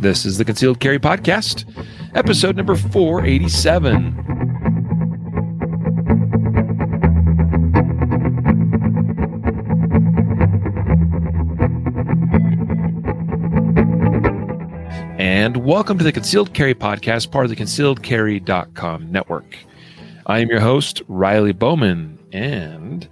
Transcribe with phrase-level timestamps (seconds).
[0.00, 1.64] This is the Concealed Carry Podcast,
[2.14, 4.14] episode number 487.
[15.18, 19.58] And welcome to the Concealed Carry Podcast, part of the concealedcarry.com network.
[20.26, 23.08] I am your host, Riley Bowman, and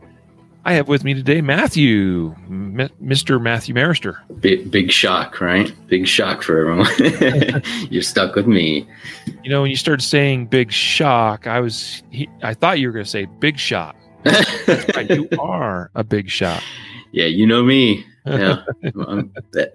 [0.66, 3.40] I have with me today Matthew, M- Mr.
[3.40, 4.20] Matthew Maruster.
[4.40, 5.72] Big, big shock, right?
[5.86, 7.62] Big shock for everyone.
[7.88, 8.84] You're stuck with me.
[9.44, 12.93] You know, when you started saying big shock, I was, he, I thought you were
[12.93, 13.94] going to say big shot.
[14.26, 16.64] right, you are a big shot.
[17.12, 18.04] Yeah, you know me.
[18.26, 19.71] Yeah, the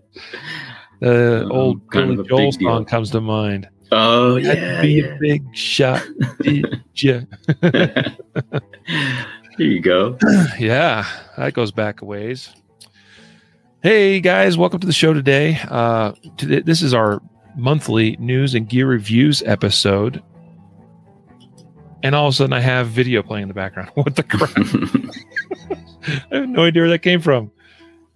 [1.49, 3.69] old Billy Joel song comes to mind.
[3.93, 5.05] Oh yeah, be yeah.
[5.05, 6.05] a big shot,
[6.41, 7.21] did ya?
[9.61, 10.17] Here you go.
[10.59, 11.05] yeah,
[11.37, 12.49] that goes back a ways.
[13.83, 15.59] Hey guys, welcome to the show today.
[15.69, 17.21] Uh, today this is our
[17.55, 20.23] monthly news and gear reviews episode.
[22.01, 23.91] And all of a sudden, I have video playing in the background.
[23.93, 24.49] What the crap?
[26.31, 27.51] I have no idea where that came from.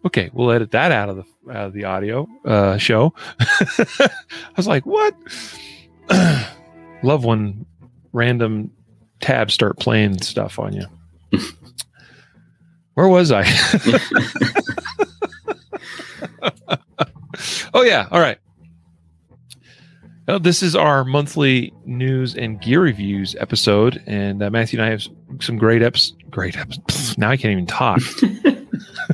[0.03, 3.13] Okay, we'll edit that out of the out of the audio uh, show.
[3.39, 4.09] I
[4.57, 5.15] was like, "What?"
[7.03, 7.67] Love when
[8.13, 8.71] random
[9.19, 10.87] tabs start playing stuff on you.
[12.95, 13.43] Where was I?
[17.73, 18.37] oh yeah, all right.
[20.27, 24.89] Well, this is our monthly news and gear reviews episode, and uh, Matthew and I
[24.89, 25.03] have
[25.39, 26.13] some great eps.
[26.31, 27.17] Great eps.
[27.17, 28.01] Now I can't even talk.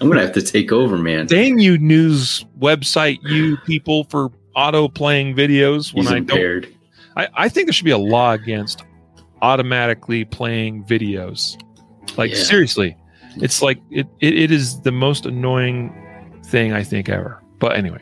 [0.02, 1.28] I'm gonna have to take over, man.
[1.28, 5.94] Dang you, news website, you people for auto playing videos.
[5.94, 6.64] When He's I impaired.
[6.64, 6.76] Don't,
[7.18, 8.84] I, I think there should be a law against
[9.42, 11.62] automatically playing videos.
[12.18, 12.44] Like yeah.
[12.44, 12.98] seriously,
[13.38, 15.94] it's like it, it, it is the most annoying
[16.46, 17.42] thing I think ever.
[17.60, 18.02] But anyway.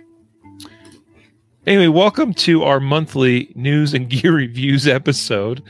[1.68, 5.62] Anyway, welcome to our monthly news and gear reviews episode.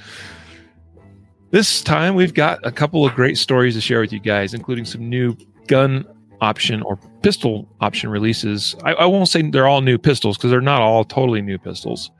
[1.51, 4.85] This time we've got a couple of great stories to share with you guys, including
[4.85, 5.35] some new
[5.67, 6.05] gun
[6.41, 8.75] option or pistol option releases.
[8.83, 12.11] I, I won't say they're all new pistols because they're not all totally new pistols,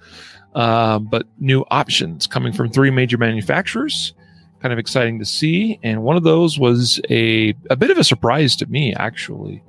[0.56, 4.14] uh, but new options coming from three major manufacturers.
[4.62, 5.80] Kind of exciting to see.
[5.84, 9.64] And one of those was a, a bit of a surprise to me, actually,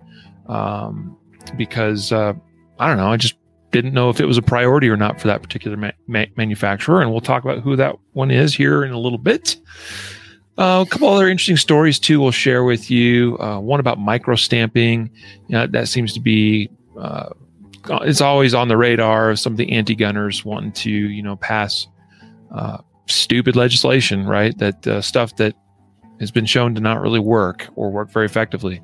[0.48, 1.16] um,
[1.56, 2.32] because uh,
[2.78, 3.36] I don't know, I just
[3.70, 7.00] didn't know if it was a priority or not for that particular ma- ma- manufacturer.
[7.00, 9.56] And we'll talk about who that one is here in a little bit.
[10.58, 12.20] Uh, a couple other interesting stories too.
[12.20, 13.38] We'll share with you.
[13.38, 15.10] Uh, one about micro stamping.
[15.46, 16.68] You know, that seems to be
[16.98, 17.30] uh,
[18.02, 21.86] it's always on the radar of some of the anti-gunners wanting to you know pass
[22.54, 22.78] uh,
[23.10, 24.56] stupid legislation, right?
[24.58, 25.54] That uh, stuff that
[26.20, 28.80] has been shown to not really work or work very effectively,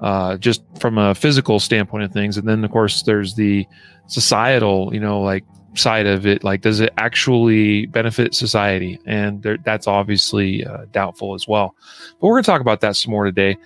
[0.00, 2.36] uh, just from a physical standpoint of things.
[2.36, 3.66] And then of course there's the
[4.06, 6.44] societal, you know, like side of it.
[6.44, 8.98] Like does it actually benefit society?
[9.06, 11.74] And there, that's obviously uh, doubtful as well.
[12.20, 13.56] But we're going to talk about that some more today.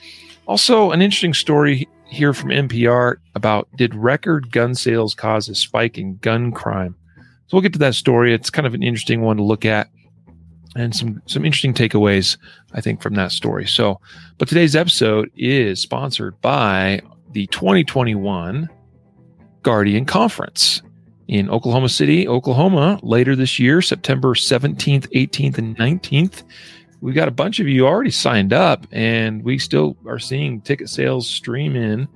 [0.46, 5.96] Also an interesting story here from npr about did record gun sales cause a spike
[5.96, 6.94] in gun crime
[7.52, 9.90] so we'll get to that story it's kind of an interesting one to look at
[10.74, 12.38] and some some interesting takeaways
[12.72, 14.00] i think from that story so
[14.38, 16.98] but today's episode is sponsored by
[17.32, 18.70] the 2021
[19.62, 20.80] guardian conference
[21.28, 26.42] in Oklahoma City, Oklahoma, later this year, September 17th, 18th, and 19th.
[27.00, 30.90] We've got a bunch of you already signed up, and we still are seeing ticket
[30.90, 32.06] sales stream in,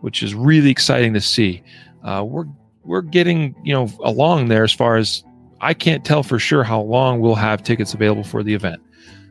[0.00, 1.62] which is really exciting to see.
[2.02, 2.46] Uh, we're
[2.86, 5.24] we're getting you know along there as far as
[5.60, 8.82] I can't tell for sure how long we'll have tickets available for the event.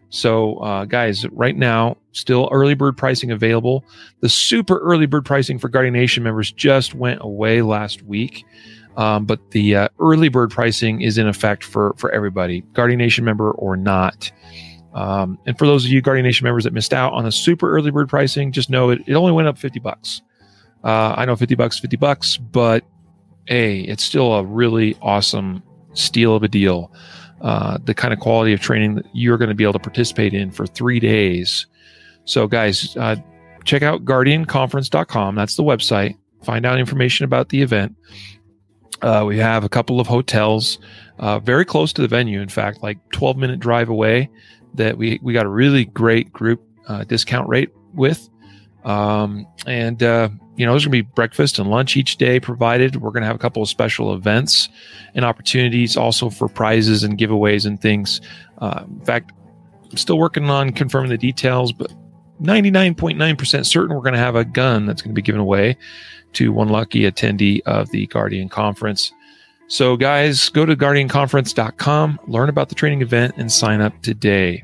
[0.10, 3.84] So, uh, guys, right now, still early bird pricing available.
[4.22, 8.46] The super early bird pricing for Guardian Nation members just went away last week.
[8.98, 13.26] Um, but the uh, early bird pricing is in effect for for everybody, Guardian Nation
[13.26, 14.32] member or not.
[14.94, 17.70] Um, and for those of you Guardian Nation members that missed out on the super
[17.70, 20.22] early bird pricing, just know it, it only went up 50 bucks.
[20.86, 22.86] Uh, I know 50 bucks, 50 bucks, but
[23.48, 26.92] hey, it's still a really awesome steal of a deal.
[27.42, 30.34] Uh, the kind of quality of training that you're going to be able to participate
[30.34, 31.68] in for three days.
[32.24, 33.18] So, guys, uh,
[33.66, 35.36] check out guardianconference.com.
[35.36, 36.18] That's the website.
[36.44, 37.96] Find out information about the event.
[39.02, 40.80] Uh, we have a couple of hotels
[41.20, 42.42] uh, very close to the venue.
[42.42, 44.30] In fact, like 12 minute drive away.
[44.74, 48.28] That we we got a really great group uh, discount rate with,
[48.84, 52.98] um, and uh, you know there's gonna be breakfast and lunch each day provided.
[52.98, 54.70] We're gonna have a couple of special events
[55.14, 58.22] and opportunities also for prizes and giveaways and things.
[58.60, 59.32] Uh, in fact,
[59.92, 61.92] I'm still working on confirming the details, but
[62.42, 65.78] 99.9% certain we're going to have a gun that's going to be given away
[66.34, 69.14] to one lucky attendee of the Guardian Conference.
[69.68, 74.64] So, guys, go to guardianconference.com, learn about the training event, and sign up today.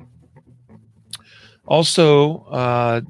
[1.65, 3.01] Also, uh,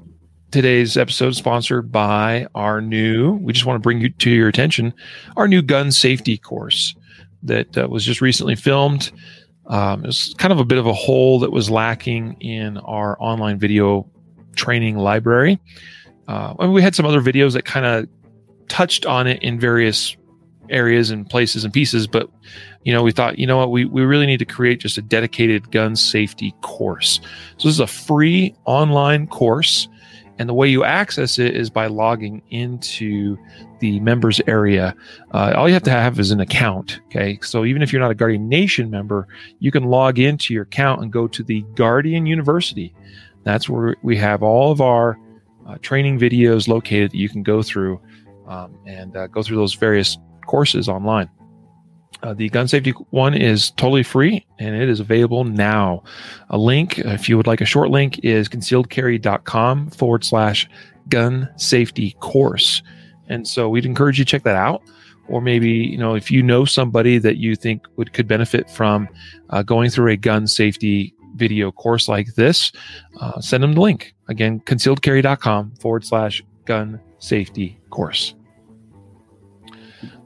[0.52, 4.48] today's episode is sponsored by our new, we just want to bring you to your
[4.48, 4.92] attention,
[5.36, 6.94] our new gun safety course
[7.42, 9.10] that uh, was just recently filmed.
[9.66, 13.16] Um, it was kind of a bit of a hole that was lacking in our
[13.18, 14.06] online video
[14.54, 15.58] training library.
[16.28, 18.08] Uh, we had some other videos that kind of
[18.68, 20.16] touched on it in various
[20.68, 22.28] areas and places and pieces, but
[22.84, 25.02] you know, we thought, you know what, we, we really need to create just a
[25.02, 27.20] dedicated gun safety course.
[27.56, 29.88] So this is a free online course.
[30.42, 33.38] And the way you access it is by logging into
[33.78, 34.92] the members area.
[35.30, 36.98] Uh, all you have to have is an account.
[37.06, 37.38] Okay.
[37.42, 39.28] So even if you're not a Guardian Nation member,
[39.60, 42.92] you can log into your account and go to the Guardian University.
[43.44, 45.16] That's where we have all of our
[45.64, 48.00] uh, training videos located that you can go through
[48.48, 51.30] um, and uh, go through those various courses online.
[52.22, 56.02] Uh, the gun safety one is totally free and it is available now.
[56.50, 60.68] A link, if you would like a short link, is concealedcarry.com forward slash
[61.08, 62.82] gun safety course.
[63.28, 64.82] And so we'd encourage you to check that out.
[65.28, 69.08] Or maybe, you know, if you know somebody that you think would could benefit from
[69.50, 72.72] uh, going through a gun safety video course like this,
[73.20, 74.14] uh, send them the link.
[74.28, 78.34] Again, concealedcarry.com forward slash gun safety course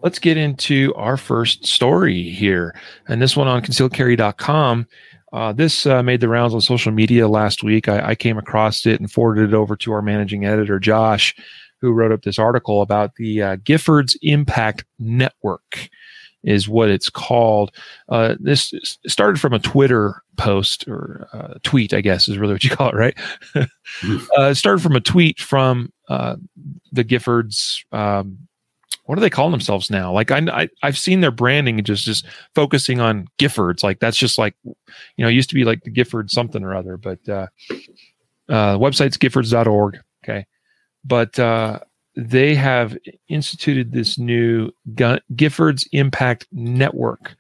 [0.03, 2.75] let's get into our first story here.
[3.09, 4.87] And this one on concealedcarry.com.
[5.33, 7.89] Uh, this uh, made the rounds on social media last week.
[7.89, 11.35] I, I, came across it and forwarded it over to our managing editor, Josh,
[11.81, 15.91] who wrote up this article about the uh, Giffords Impact Network,
[16.45, 17.73] is what it's called.
[18.09, 18.73] Uh, this
[19.07, 22.91] started from a Twitter post or uh, tweet, I guess is really what you call
[22.91, 23.17] it, right?
[24.01, 24.17] Hmm.
[24.37, 28.46] Uh, it started from a tweet from the Giffords um,
[29.07, 30.13] what do they call themselves now?
[30.13, 33.83] Like I, I have seen their branding just just focusing on Giffords.
[33.83, 34.75] Like that's just like you
[35.19, 37.47] know, it used to be like the Gifford something or other, but uh,
[38.49, 39.99] uh, website's giffords.org.
[40.25, 40.47] Okay,
[41.05, 41.81] but uh,
[42.17, 42.97] they have
[43.29, 47.37] instituted this new Gun- Giffords Impact Network,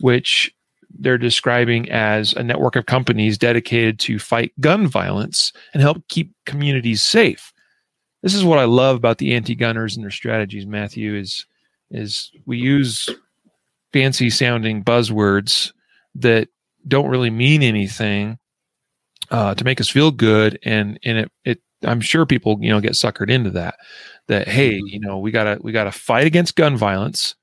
[0.00, 0.54] which
[0.98, 6.34] they're describing as a network of companies dedicated to fight gun violence and help keep
[6.46, 7.52] communities safe
[8.22, 11.46] this is what I love about the anti-gunners and their strategies, Matthew, is
[11.90, 13.08] is we use
[13.92, 15.72] fancy sounding buzzwords
[16.14, 16.48] that
[16.86, 18.38] don't really mean anything
[19.30, 20.58] uh, to make us feel good.
[20.64, 23.76] And and it it I'm sure people you know get suckered into that
[24.28, 24.86] that hey mm-hmm.
[24.86, 27.34] you know we gotta we gotta fight against gun violence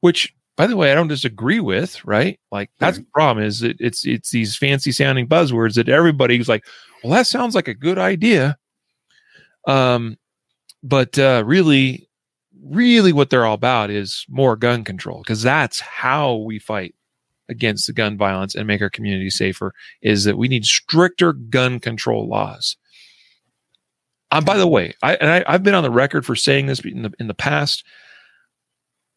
[0.00, 2.38] which by the way I don't disagree with right?
[2.52, 6.64] Like that's the problem is that it's it's these fancy sounding buzzwords that everybody's like
[7.02, 8.58] well that sounds like a good idea
[9.66, 10.16] um,
[10.82, 12.08] but uh, really,
[12.62, 16.94] really, what they're all about is more gun control because that's how we fight
[17.48, 19.72] against the gun violence and make our community safer.
[20.02, 22.76] Is that we need stricter gun control laws.
[24.32, 26.80] Um, by the way, I, and I, I've been on the record for saying this
[26.80, 27.84] in the in the past.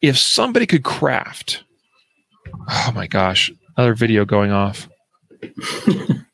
[0.02, 1.64] If somebody could craft,
[2.68, 4.88] oh my gosh, another video going off.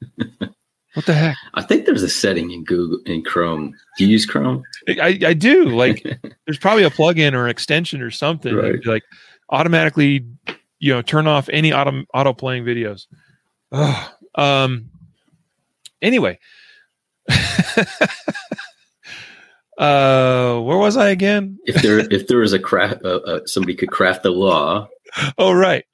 [1.00, 1.38] What the heck?
[1.54, 3.74] I think there's a setting in Google in Chrome.
[3.96, 4.62] Do you use Chrome?
[4.86, 5.64] I, I do.
[5.70, 6.02] Like
[6.44, 8.84] there's probably a plugin or an extension or something right.
[8.84, 9.02] like
[9.48, 10.26] automatically,
[10.78, 13.06] you know, turn off any auto auto playing videos.
[13.72, 14.10] Ugh.
[14.34, 14.90] Um.
[16.02, 16.38] Anyway.
[19.78, 21.58] uh, where was I again?
[21.64, 24.86] if there if there was a craft, uh, uh, somebody could craft the law.
[25.38, 25.86] Oh right.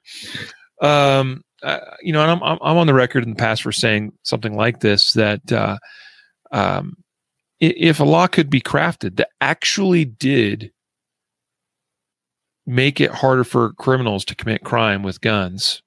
[0.81, 3.71] Um uh, you know, and I'm, I'm, I'm on the record in the past for
[3.71, 5.77] saying something like this that uh,
[6.51, 6.95] um,
[7.59, 10.71] if a law could be crafted that actually did
[12.65, 15.81] make it harder for criminals to commit crime with guns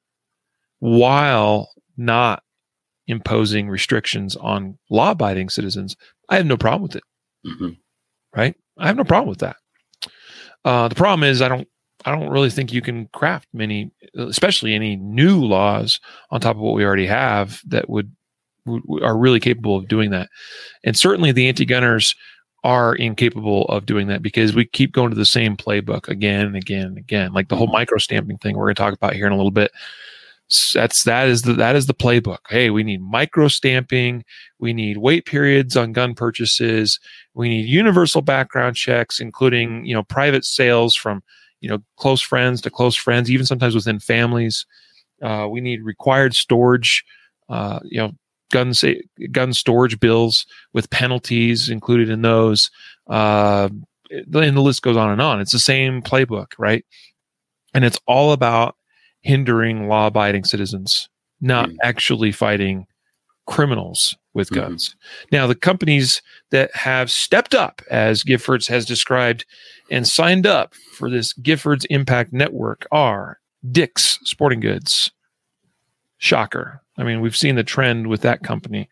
[0.79, 2.43] while not
[3.07, 5.97] imposing restrictions on law abiding citizens,
[6.29, 7.05] I have no problem with it.
[7.47, 7.71] Mm-hmm.
[8.35, 8.57] Right?
[8.79, 9.57] I have no problem with that.
[10.65, 11.69] Uh, the problem is I don't
[12.05, 16.63] I don't really think you can craft many, especially any new laws on top of
[16.63, 18.11] what we already have that would,
[18.67, 20.29] would are really capable of doing that.
[20.85, 22.15] And certainly the anti-gunners
[22.63, 26.57] are incapable of doing that because we keep going to the same playbook again and
[26.57, 27.75] again and again, like the whole mm-hmm.
[27.75, 29.71] micro stamping thing we're going to talk about here in a little bit.
[30.75, 32.39] That's that is the that is the playbook.
[32.49, 34.25] Hey, we need micro stamping.
[34.59, 36.99] We need wait periods on gun purchases.
[37.35, 41.23] We need universal background checks, including you know private sales from
[41.61, 44.67] you know close friends to close friends even sometimes within families
[45.23, 47.05] uh, we need required storage
[47.49, 48.13] uh, you know
[48.51, 48.89] gun sa-
[49.31, 52.71] gun storage bills with penalties included in those
[53.09, 53.69] uh,
[54.11, 55.41] and the list goes on and on.
[55.41, 56.85] It's the same playbook, right?
[57.75, 58.77] And it's all about
[59.23, 61.09] hindering law abiding citizens,
[61.41, 61.77] not mm-hmm.
[61.83, 62.87] actually fighting
[63.47, 64.61] criminals with mm-hmm.
[64.61, 64.91] guns.
[64.91, 65.37] Mm-hmm.
[65.37, 69.45] Now, the companies that have stepped up, as Giffords has described,
[69.91, 73.39] and signed up for this Giffords Impact Network are
[73.71, 75.11] Dick's Sporting Goods.
[76.19, 76.83] Shocker.
[76.99, 78.89] I mean, we've seen the trend with that company.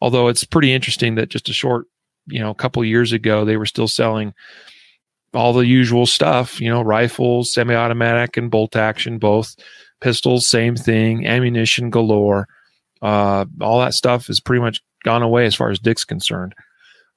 [0.00, 1.86] Although it's pretty interesting that just a short,
[2.26, 4.32] you know, couple years ago, they were still selling
[5.34, 9.54] all the usual stuff, you know, rifles, semi automatic and bolt action, both
[10.00, 12.48] pistols, same thing, ammunition galore.
[13.02, 16.54] Uh, all that stuff is pretty much gone away as far as Dick's concerned.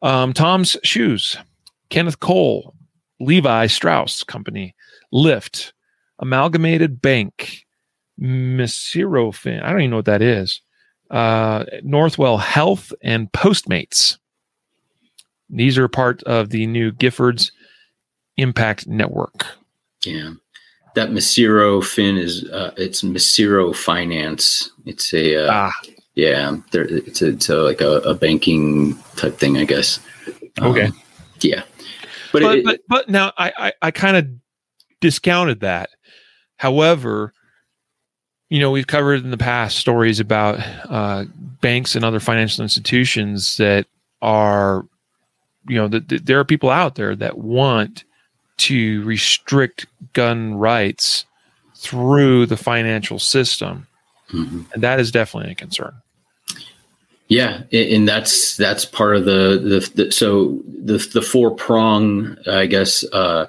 [0.01, 1.37] Um, Tom's Shoes,
[1.89, 2.73] Kenneth Cole,
[3.19, 4.75] Levi Strauss Company,
[5.13, 5.71] Lyft,
[6.19, 7.65] Amalgamated Bank,
[8.19, 9.61] Mesirow Fin.
[9.61, 10.61] I don't even know what that is.
[11.09, 14.17] Uh, Northwell Health and Postmates.
[15.49, 17.51] These are part of the new Giffords
[18.37, 19.45] Impact Network.
[20.03, 20.33] Yeah.
[20.95, 24.71] That Mesirow Fin is uh, it's Mesirow Finance.
[24.85, 25.73] It's a uh, ah.
[26.15, 29.99] yeah, there, it's a, it's a, like a, a, banking type thing, I guess.
[30.61, 30.91] Um, okay.
[31.41, 31.63] Yeah.
[32.31, 34.27] But but, it, but, but now I I, I kind of
[35.01, 35.89] discounted that.
[36.57, 37.33] However,
[38.49, 40.59] you know we've covered in the past stories about
[40.89, 41.25] uh,
[41.61, 43.87] banks and other financial institutions that
[44.21, 44.85] are
[45.67, 48.03] you know that there are people out there that want
[48.57, 51.25] to restrict gun rights
[51.75, 53.87] through the financial system.
[54.31, 54.61] Mm-hmm.
[54.73, 55.93] And that is definitely a concern.
[57.27, 62.65] Yeah, and that's that's part of the the, the so the the four prong I
[62.65, 63.47] guess uh,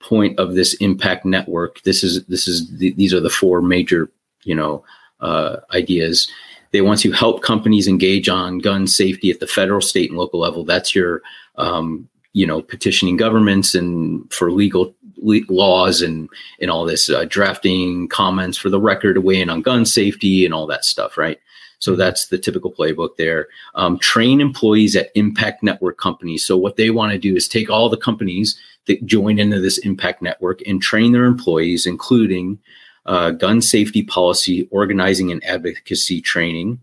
[0.00, 1.82] point of this impact network.
[1.82, 4.10] This is this is the, these are the four major
[4.44, 4.84] you know
[5.20, 6.28] uh, ideas.
[6.70, 10.40] They want to help companies engage on gun safety at the federal, state, and local
[10.40, 10.64] level.
[10.64, 11.22] That's your
[11.56, 16.28] um, you know petitioning governments and for legal le- laws and
[16.60, 20.44] and all this uh, drafting comments for the record to weigh in on gun safety
[20.44, 21.40] and all that stuff right?
[21.78, 22.00] So mm-hmm.
[22.00, 23.48] that's the typical playbook there.
[23.74, 26.44] Um, train employees at impact network companies.
[26.44, 29.78] So what they want to do is take all the companies that join into this
[29.78, 32.58] impact network and train their employees including
[33.06, 36.80] uh, gun safety policy organizing and advocacy training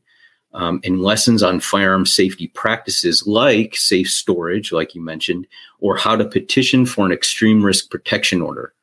[0.53, 5.47] um, and lessons on firearm safety practices like safe storage, like you mentioned,
[5.79, 8.73] or how to petition for an extreme risk protection order.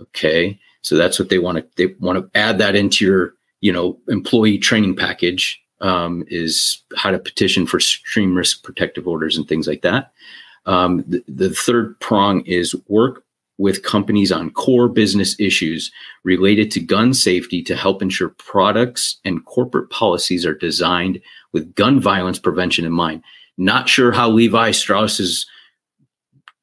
[0.00, 3.72] Okay, so that's what they want to they want to add that into your you
[3.72, 9.48] know employee training package um, is how to petition for extreme risk protective orders and
[9.48, 10.12] things like that.
[10.66, 13.24] Um, the, the third prong is work
[13.62, 15.92] with companies on core business issues
[16.24, 21.20] related to gun safety to help ensure products and corporate policies are designed
[21.52, 23.22] with gun violence prevention in mind.
[23.56, 25.46] Not sure how Levi Strauss is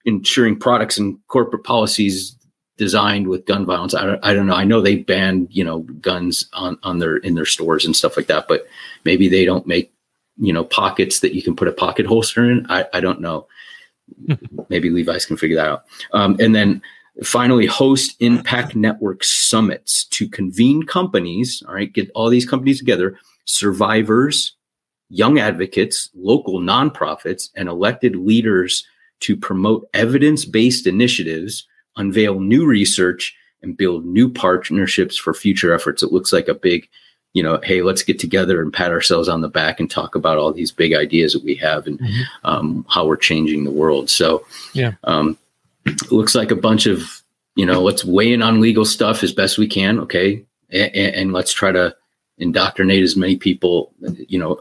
[0.03, 2.35] ensuring products and corporate policies
[2.75, 3.93] designed with gun violence.
[3.93, 4.55] I don't, I don't know.
[4.55, 8.17] I know they banned, you know, guns on, on their, in their stores and stuff
[8.17, 8.67] like that, but
[9.05, 9.93] maybe they don't make,
[10.35, 12.65] you know, pockets that you can put a pocket holster in.
[12.69, 13.47] I, I don't know.
[14.69, 15.85] Maybe Levi's can figure that out.
[16.13, 16.81] Um, and then
[17.23, 21.63] finally, host impact network summits to convene companies.
[21.67, 24.55] All right, get all these companies together, survivors,
[25.09, 28.85] young advocates, local nonprofits, and elected leaders
[29.21, 36.01] to promote evidence based initiatives, unveil new research, and build new partnerships for future efforts.
[36.01, 36.87] It looks like a big
[37.33, 40.37] you know, hey, let's get together and pat ourselves on the back and talk about
[40.37, 42.21] all these big ideas that we have and mm-hmm.
[42.43, 44.09] um, how we're changing the world.
[44.09, 45.37] So, yeah, um,
[45.85, 47.21] it looks like a bunch of,
[47.55, 49.99] you know, let's weigh in on legal stuff as best we can.
[49.99, 50.43] Okay.
[50.71, 51.95] And, and let's try to
[52.37, 53.93] indoctrinate as many people,
[54.27, 54.59] you know,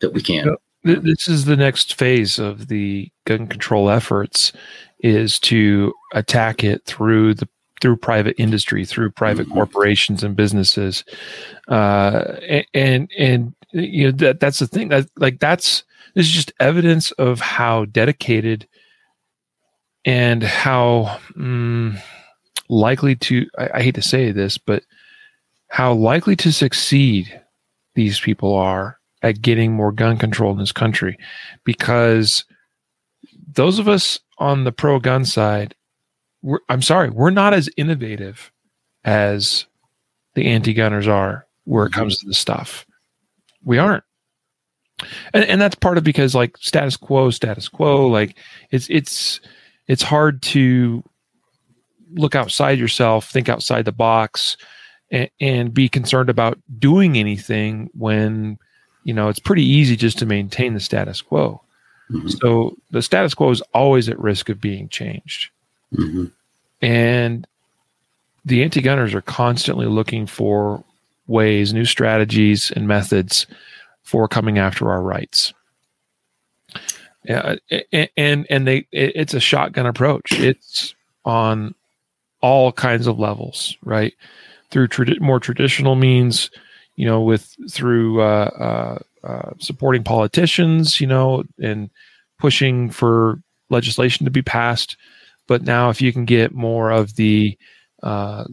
[0.00, 0.56] that we can.
[0.82, 4.52] This is the next phase of the gun control efforts
[5.00, 7.48] is to attack it through the
[7.80, 9.54] through private industry, through private mm-hmm.
[9.54, 11.04] corporations and businesses,
[11.68, 12.36] uh,
[12.74, 15.84] and and you know that that's the thing that like that's
[16.14, 18.66] this is just evidence of how dedicated
[20.04, 21.98] and how um,
[22.68, 24.84] likely to I, I hate to say this, but
[25.68, 27.40] how likely to succeed
[27.94, 31.18] these people are at getting more gun control in this country
[31.64, 32.44] because
[33.54, 35.74] those of us on the pro gun side
[36.42, 38.50] we're, I'm sorry, we're not as innovative
[39.04, 39.66] as
[40.34, 42.86] the anti-gunners are where it comes to the stuff.
[43.64, 44.04] We aren't.
[45.32, 48.36] And, and that's part of because like status quo, status quo, like
[48.70, 49.40] it's it's
[49.86, 51.02] it's hard to
[52.14, 54.56] look outside yourself, think outside the box,
[55.10, 58.58] and, and be concerned about doing anything when
[59.04, 61.62] you know it's pretty easy just to maintain the status quo.
[62.10, 62.28] Mm-hmm.
[62.28, 65.50] So the status quo is always at risk of being changed.
[65.94, 66.26] Mm-hmm.
[66.82, 67.46] And
[68.44, 70.82] the anti gunners are constantly looking for
[71.26, 73.46] ways, new strategies, and methods
[74.02, 75.52] for coming after our rights.
[77.24, 77.56] Yeah,
[78.16, 80.32] and and they it's a shotgun approach.
[80.32, 80.94] It's
[81.24, 81.74] on
[82.40, 84.14] all kinds of levels, right?
[84.70, 84.88] Through
[85.20, 86.50] more traditional means,
[86.96, 91.90] you know, with through uh, uh, uh, supporting politicians, you know, and
[92.38, 94.96] pushing for legislation to be passed.
[95.50, 97.58] But now, if you can get more of the,
[98.04, 98.44] uh,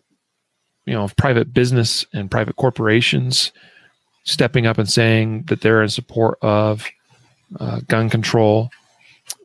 [0.87, 3.51] you know, private business and private corporations
[4.23, 6.87] stepping up and saying that they're in support of
[7.59, 8.71] uh, gun control.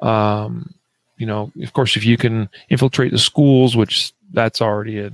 [0.01, 0.73] Um,
[1.19, 5.11] you know, of course, if you can infiltrate the schools, which that's already a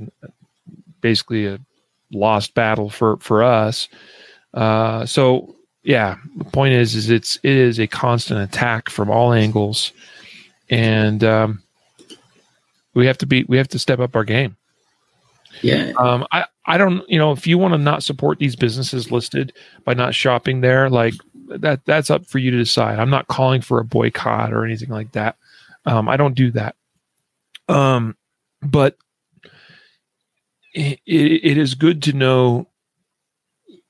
[1.00, 1.58] basically a
[2.12, 3.88] lost battle for for us.
[4.54, 9.32] Uh, so yeah, the point is, is it's it is a constant attack from all
[9.32, 9.92] angles,
[10.70, 11.64] and um,
[12.98, 14.56] we have to be we have to step up our game.
[15.62, 15.92] Yeah.
[15.96, 19.52] Um, I I don't you know if you want to not support these businesses listed
[19.84, 21.14] by not shopping there, like
[21.46, 22.98] that that's up for you to decide.
[22.98, 25.36] I'm not calling for a boycott or anything like that.
[25.86, 26.74] Um, I don't do that.
[27.68, 28.16] Um,
[28.62, 28.96] but
[30.74, 32.66] it, it is good to know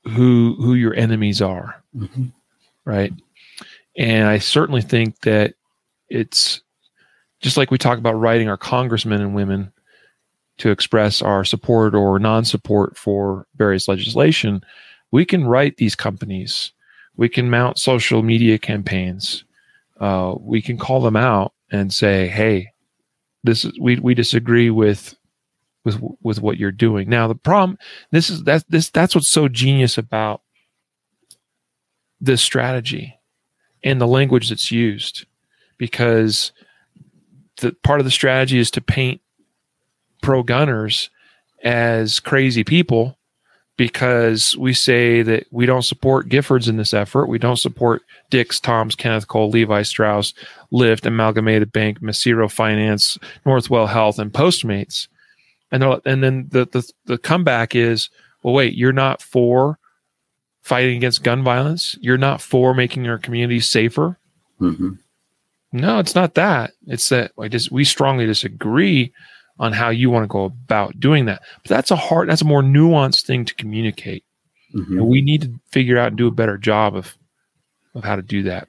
[0.05, 2.27] who who your enemies are, mm-hmm.
[2.85, 3.13] right?
[3.97, 5.55] And I certainly think that
[6.11, 6.61] it's
[7.41, 9.73] just like we talk about writing our congressmen and women
[10.59, 14.63] to express our support or non-support for various legislation.
[15.11, 16.73] We can write these companies.
[17.17, 19.45] We can mount social media campaigns.
[20.01, 22.73] Uh, we can call them out and say, "Hey,
[23.45, 25.17] this is we we disagree with
[25.85, 27.79] with with what you're doing." Now, the problem
[28.11, 30.43] this is that this that's what's so genius about
[32.21, 33.19] this strategy
[33.83, 35.27] and the language that's used,
[35.79, 36.53] because
[37.59, 39.21] the part of the strategy is to paint
[40.23, 41.11] pro gunners
[41.63, 43.19] as crazy people
[43.77, 47.27] because we say that we don't support Giffords in this effort.
[47.27, 50.35] We don't support Dick's, Tom's, Kenneth Cole, Levi Strauss,
[50.73, 55.07] Lyft, Amalgamated Bank, Mesirow Finance, Northwell Health, and Postmates.
[55.71, 58.11] And and then the, the the comeback is,
[58.43, 59.79] well, wait, you're not for
[60.63, 61.97] fighting against gun violence.
[62.01, 64.19] You're not for making our communities safer.
[64.61, 64.95] Mm-hmm.
[65.73, 66.73] No, it's not that.
[66.87, 69.13] It's that I just we strongly disagree
[69.59, 71.43] on how you want to go about doing that.
[71.63, 74.25] But that's a hard, that's a more nuanced thing to communicate.
[74.75, 75.05] Mm-hmm.
[75.05, 77.17] We need to figure out and do a better job of
[77.95, 78.69] of how to do that.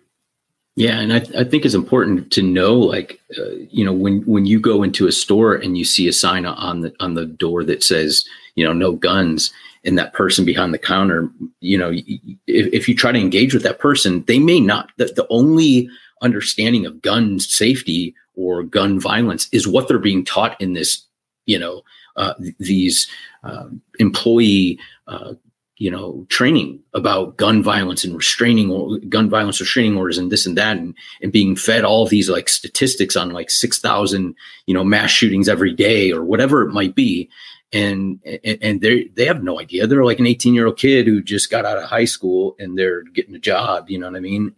[0.75, 4.45] Yeah, and I, I think it's important to know, like, uh, you know, when when
[4.45, 7.65] you go into a store and you see a sign on the on the door
[7.65, 8.23] that says,
[8.55, 9.51] you know, no guns,
[9.83, 13.63] and that person behind the counter, you know, if, if you try to engage with
[13.63, 14.91] that person, they may not.
[14.95, 15.89] The, the only
[16.21, 21.05] understanding of gun safety or gun violence is what they're being taught in this,
[21.45, 21.81] you know,
[22.15, 23.07] uh, th- these
[23.43, 23.67] uh,
[23.99, 25.33] employee, uh,
[25.77, 30.45] you know, training about gun violence and restraining or gun violence restraining orders and this
[30.45, 34.73] and that, and, and being fed all these like statistics on like six thousand, you
[34.73, 37.29] know, mass shootings every day or whatever it might be.
[37.71, 39.85] And, and and they they have no idea.
[39.85, 42.77] They're like an 18 year old kid who just got out of high school and
[42.77, 43.89] they're getting a job.
[43.89, 44.55] You know what I mean?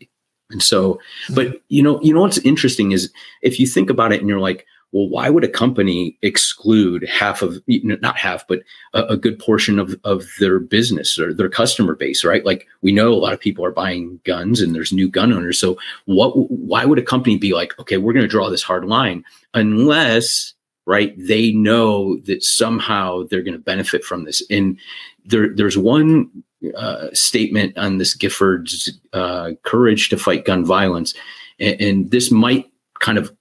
[0.51, 1.35] And so, mm-hmm.
[1.35, 3.11] but you know, you know what's interesting is
[3.41, 7.41] if you think about it and you're like, well, why would a company exclude half
[7.41, 8.61] of not half, but
[8.93, 12.45] a, a, good portion of, of their business or their customer base, right?
[12.45, 15.57] Like we know a lot of people are buying guns and there's new gun owners.
[15.57, 19.23] So what why would a company be like, okay, we're gonna draw this hard line
[19.53, 20.53] unless
[20.85, 24.43] right they know that somehow they're gonna benefit from this.
[24.49, 24.77] And
[25.23, 26.29] there there's one
[26.75, 31.13] uh, statement on this Gifford's uh, courage to fight gun violence,
[31.59, 33.35] and, and, this might kind of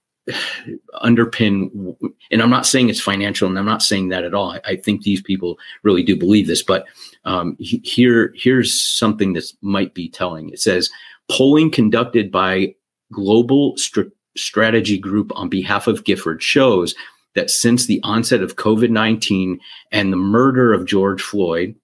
[1.03, 1.95] underpin.
[2.31, 4.51] And I'm not saying it's financial, and I'm not saying that at all.
[4.51, 6.85] I, I think these people really do believe this, but
[7.25, 10.49] um, he, here here's something that might be telling.
[10.49, 10.89] It says
[11.29, 12.75] polling conducted by
[13.11, 16.95] Global St- Strategy Group on behalf of Gifford shows
[17.35, 19.59] that since the onset of COVID 19
[19.91, 21.75] and the murder of George Floyd,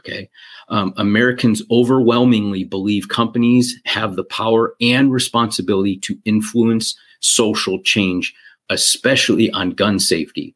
[0.00, 0.28] okay,
[0.68, 8.34] um, Americans overwhelmingly believe companies have the power and responsibility to influence social change,
[8.70, 10.54] especially on gun safety.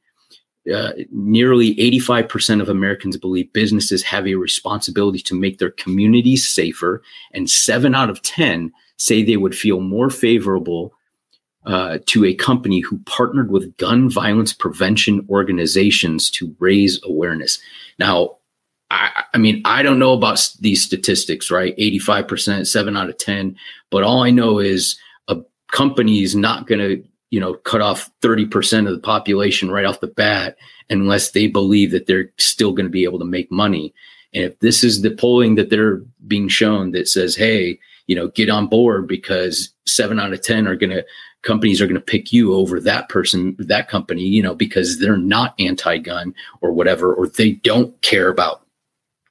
[0.72, 7.02] Uh, nearly 85% of Americans believe businesses have a responsibility to make their communities safer,
[7.32, 10.94] and seven out of 10 say they would feel more favorable
[11.66, 17.58] uh, to a company who partnered with gun violence prevention organizations to raise awareness.
[17.98, 18.36] Now,
[18.94, 21.76] I, I mean, I don't know about these statistics, right?
[21.76, 23.56] 85%, seven out of 10.
[23.90, 25.38] But all I know is a,
[25.72, 29.98] company is not going to you know cut off 30% of the population right off
[29.98, 30.56] the bat
[30.88, 33.92] unless they believe that they're still going to be able to make money
[34.32, 35.96] and if this is the polling that they're
[36.28, 37.76] being shown that says hey
[38.06, 41.04] you know get on board because 7 out of 10 are going to
[41.42, 45.16] companies are going to pick you over that person that company you know because they're
[45.16, 48.63] not anti-gun or whatever or they don't care about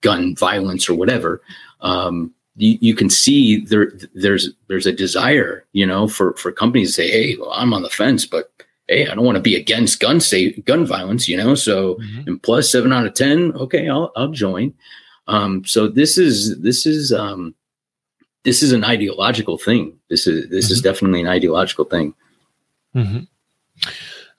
[0.04, 1.42] gun violence or whatever
[1.82, 6.90] um, you, you can see there there's there's a desire you know for for companies
[6.90, 8.52] to say hey well, i'm on the fence but
[8.88, 12.28] hey i don't want to be against gun say gun violence you know so mm-hmm.
[12.28, 14.74] and plus seven out of ten okay i'll i'll join
[15.28, 17.56] um so this is this is um
[18.44, 20.74] this is an ideological thing this is this mm-hmm.
[20.74, 22.14] is definitely an ideological thing
[22.96, 23.24] mm-hmm.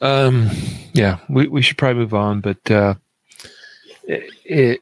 [0.04, 0.50] um
[0.92, 2.94] yeah we, we should probably move on but uh
[4.06, 4.80] it, it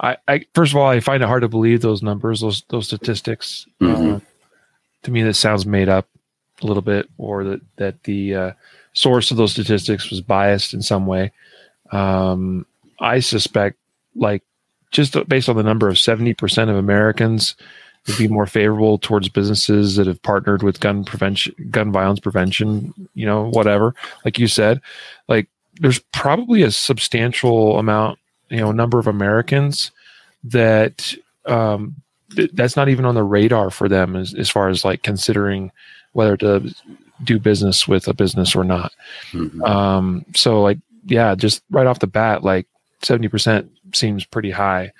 [0.00, 2.86] I, I, first of all, I find it hard to believe those numbers, those those
[2.86, 3.66] statistics.
[3.80, 4.16] Mm-hmm.
[4.16, 4.20] Uh,
[5.02, 6.08] to me, that sounds made up
[6.62, 8.52] a little bit, or that that the uh,
[8.92, 11.32] source of those statistics was biased in some way.
[11.92, 12.66] Um,
[13.00, 13.78] I suspect,
[14.14, 14.42] like
[14.90, 17.56] just based on the number of seventy percent of Americans
[18.06, 22.92] would be more favorable towards businesses that have partnered with gun prevention, gun violence prevention.
[23.14, 23.94] You know, whatever.
[24.26, 24.82] Like you said,
[25.26, 25.48] like
[25.80, 29.90] there's probably a substantial amount you know number of Americans
[30.44, 31.14] that
[31.46, 31.96] um,
[32.34, 35.72] th- that's not even on the radar for them as, as far as like considering
[36.12, 36.74] whether to
[37.24, 38.92] do business with a business or not.
[39.32, 39.62] Mm-hmm.
[39.62, 42.66] Um, so like yeah, just right off the bat, like
[43.02, 44.92] seventy percent seems pretty high.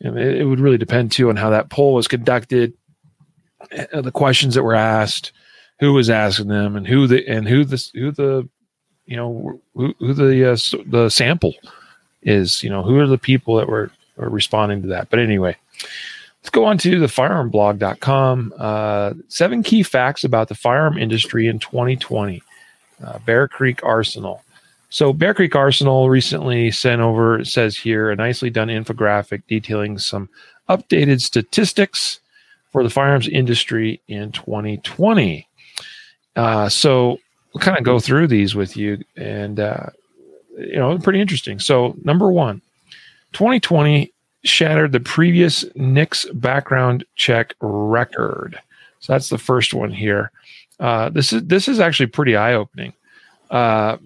[0.00, 2.74] And it, it, would really depend too on how that poll was conducted,
[3.92, 5.32] uh, the questions that were asked,
[5.80, 8.48] who was asking them, and who the and who the who the
[9.06, 11.54] you know who, who the uh, the sample
[12.26, 15.08] is you know who are the people that were, were responding to that?
[15.08, 15.56] But anyway
[16.46, 21.58] let's go on to the firearmblog.com uh, seven key facts about the firearm industry in
[21.58, 22.40] 2020
[23.04, 24.44] uh, bear creek arsenal.
[24.88, 29.98] So bear creek arsenal recently sent over it says here a nicely done infographic detailing
[29.98, 30.28] some
[30.68, 32.20] updated statistics
[32.70, 35.48] for the firearms industry in 2020
[36.36, 37.18] uh, so
[37.52, 39.86] we'll kind of go through these with you and uh,
[40.56, 41.58] you know, pretty interesting.
[41.58, 42.60] So, number one,
[43.32, 44.12] 2020
[44.44, 48.58] shattered the previous NICS background check record.
[49.00, 50.30] So that's the first one here.
[50.78, 52.92] Uh, this is this is actually pretty eye opening.
[53.50, 53.96] Uh,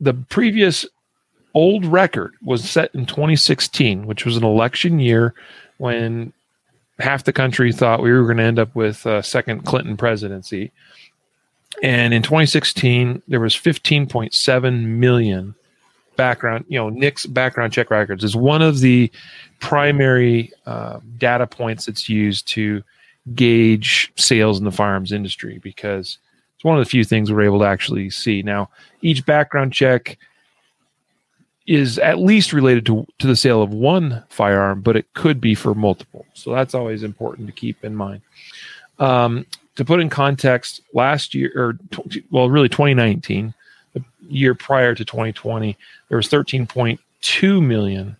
[0.00, 0.86] the previous
[1.54, 5.34] old record was set in 2016, which was an election year
[5.78, 6.32] when
[6.98, 10.72] half the country thought we were going to end up with a second Clinton presidency.
[11.82, 15.54] And in 2016, there was 15.7 million
[16.16, 19.10] background, you know, NICS background check records is one of the
[19.60, 22.82] primary uh, data points that's used to
[23.34, 26.18] gauge sales in the firearms industry because
[26.54, 28.42] it's one of the few things we're able to actually see.
[28.42, 28.70] Now,
[29.02, 30.18] each background check
[31.66, 35.54] is at least related to, to the sale of one firearm, but it could be
[35.54, 36.24] for multiple.
[36.32, 38.22] So that's always important to keep in mind.
[38.98, 39.44] Um,
[39.76, 41.78] to put in context, last year, or
[42.30, 43.54] well, really 2019,
[43.92, 45.76] the year prior to 2020,
[46.08, 48.16] there was 13.2 million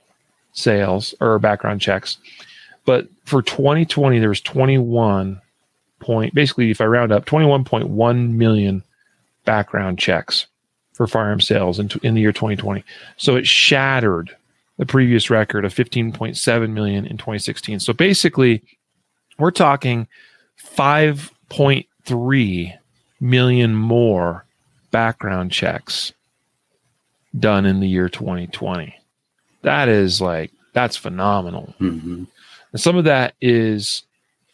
[0.52, 2.18] sales or background checks.
[2.84, 5.40] But for 2020, there was 21
[6.00, 8.82] point, basically, if I round up, 21.1 million
[9.44, 10.46] background checks
[10.92, 12.84] for firearm sales in, in the year 2020.
[13.16, 14.34] So it shattered
[14.78, 17.80] the previous record of 15.7 million in 2016.
[17.80, 18.62] So basically,
[19.38, 20.06] we're talking
[21.50, 22.74] 5.3
[23.20, 24.44] million more
[24.90, 26.12] background checks
[27.38, 28.94] done in the year 2020.
[29.62, 31.74] That is like, that's phenomenal.
[31.80, 32.24] Mm-hmm.
[32.72, 34.02] And some of that is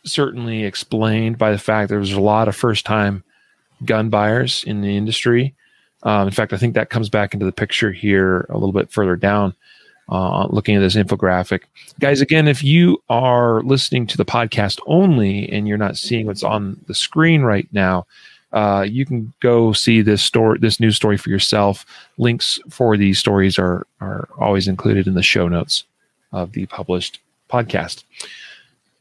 [0.05, 3.23] certainly explained by the fact there was a lot of first time
[3.85, 5.55] gun buyers in the industry.
[6.03, 8.91] Um, in fact, I think that comes back into the picture here a little bit
[8.91, 9.55] further down,
[10.13, 11.63] uh, looking at this infographic.
[11.99, 16.43] Guys, again, if you are listening to the podcast only and you're not seeing what's
[16.43, 18.07] on the screen right now,
[18.53, 21.87] uh, you can go see this story, this news story for yourself.
[22.19, 25.85] Links for these stories are are always included in the show notes
[26.31, 27.19] of the published
[27.51, 28.05] podcast.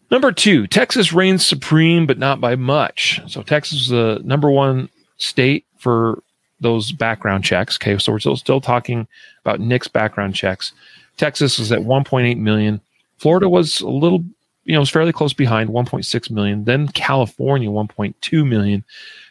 [0.10, 3.20] Number two, Texas reigns supreme, but not by much.
[3.28, 6.24] So Texas is the number one state for
[6.62, 7.78] those background checks.
[7.78, 9.08] Okay, so we're still still talking
[9.42, 10.72] about NICS background checks.
[11.22, 12.82] Texas was at 1.8 million.
[13.20, 14.26] Florida was a little,
[14.64, 16.64] you know, was fairly close behind, 1.6 million.
[16.64, 18.84] Then California, 1.2 million.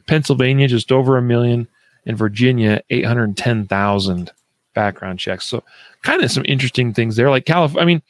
[0.06, 1.66] Pennsylvania just over a million,
[2.06, 4.30] and Virginia 810,000
[4.72, 5.46] background checks.
[5.46, 5.64] So
[6.02, 7.28] kind of some interesting things there.
[7.28, 8.02] Like California, I mean,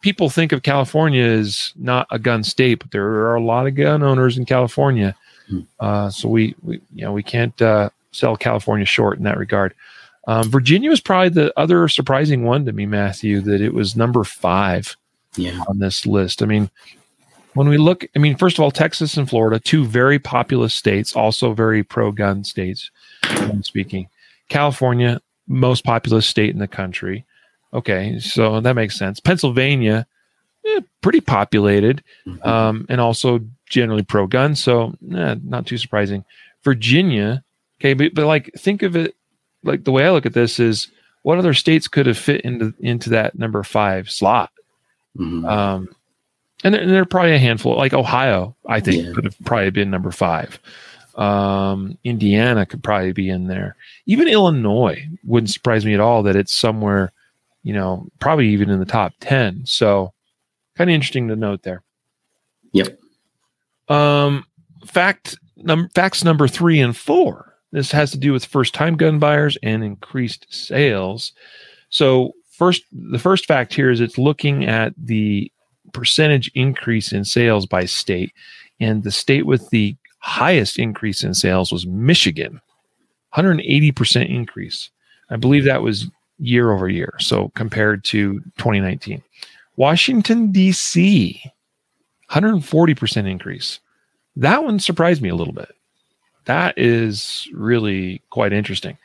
[0.00, 3.76] people think of California as not a gun state, but there are a lot of
[3.76, 5.14] gun owners in California.
[5.48, 5.60] Hmm.
[5.78, 9.72] Uh, so we, we, you know, we can't uh, sell California short in that regard.
[10.26, 14.24] Um, Virginia was probably the other surprising one to me, Matthew, that it was number
[14.24, 14.96] five
[15.36, 15.62] yeah.
[15.68, 16.42] on this list.
[16.42, 16.70] I mean,
[17.54, 21.16] when we look, I mean, first of all, Texas and Florida, two very populous states,
[21.16, 22.90] also very pro gun states,
[23.62, 24.08] speaking.
[24.48, 27.24] California, most populous state in the country.
[27.72, 29.20] Okay, so that makes sense.
[29.20, 30.06] Pennsylvania,
[30.66, 32.48] eh, pretty populated, mm-hmm.
[32.48, 34.54] um, and also generally pro gun.
[34.54, 36.24] So, eh, not too surprising.
[36.64, 37.42] Virginia,
[37.80, 39.14] okay, but, but like think of it
[39.62, 40.88] like the way I look at this is
[41.22, 44.50] what other states could have fit into into that number five slot?
[45.18, 45.44] Mm-hmm.
[45.44, 45.88] Um,
[46.62, 49.12] and there, and there, are probably a handful, like Ohio, I think yeah.
[49.12, 50.58] could have probably been number five.
[51.14, 53.76] Um, Indiana could probably be in there.
[54.06, 57.12] Even Illinois wouldn't surprise me at all that it's somewhere,
[57.62, 59.62] you know, probably even in the top 10.
[59.66, 60.12] So
[60.76, 61.82] kind of interesting to note there.
[62.72, 62.98] Yep.
[63.88, 64.44] Um,
[64.86, 67.49] fact, num- facts number three and four.
[67.72, 71.32] This has to do with first time gun buyers and increased sales.
[71.90, 75.50] So first, the first fact here is it's looking at the
[75.92, 78.32] percentage increase in sales by state.
[78.80, 82.60] And the state with the highest increase in sales was Michigan,
[83.34, 84.90] 180% increase.
[85.30, 87.14] I believe that was year over year.
[87.18, 89.22] So compared to 2019.
[89.76, 91.42] Washington, D.C.,
[92.30, 93.80] 140% increase.
[94.36, 95.70] That one surprised me a little bit.
[96.50, 98.98] That is really quite interesting.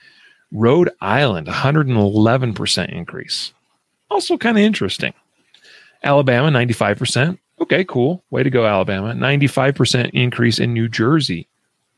[0.51, 3.53] Rhode Island, 111% increase.
[4.09, 5.13] Also kind of interesting.
[6.03, 7.37] Alabama, 95%.
[7.61, 8.23] Okay, cool.
[8.31, 9.13] Way to go, Alabama.
[9.13, 11.47] 95% increase in New Jersey.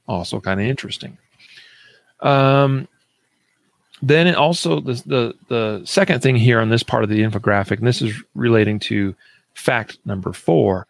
[0.05, 1.17] Also kind of interesting.
[2.19, 2.89] Um,
[4.01, 7.87] then also the, the the second thing here on this part of the infographic, and
[7.87, 9.15] this is relating to
[9.53, 10.87] fact number four,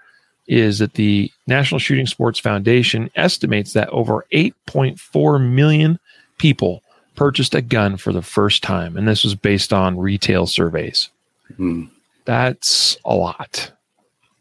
[0.48, 6.00] is that the National Shooting Sports Foundation estimates that over 8.4 million
[6.38, 6.84] people
[7.16, 11.10] purchased a gun for the first time, and this was based on retail surveys.
[11.56, 11.86] Hmm.
[12.26, 13.72] That's a lot.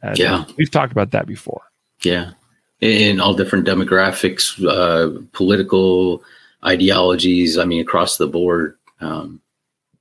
[0.02, 0.44] And yeah.
[0.56, 1.62] We've talked about that before.
[2.02, 2.32] Yeah.
[2.80, 6.22] In all different demographics, uh, political
[6.64, 8.76] ideologies, I mean, across the board.
[9.00, 9.40] Um,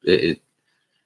[0.03, 0.41] it,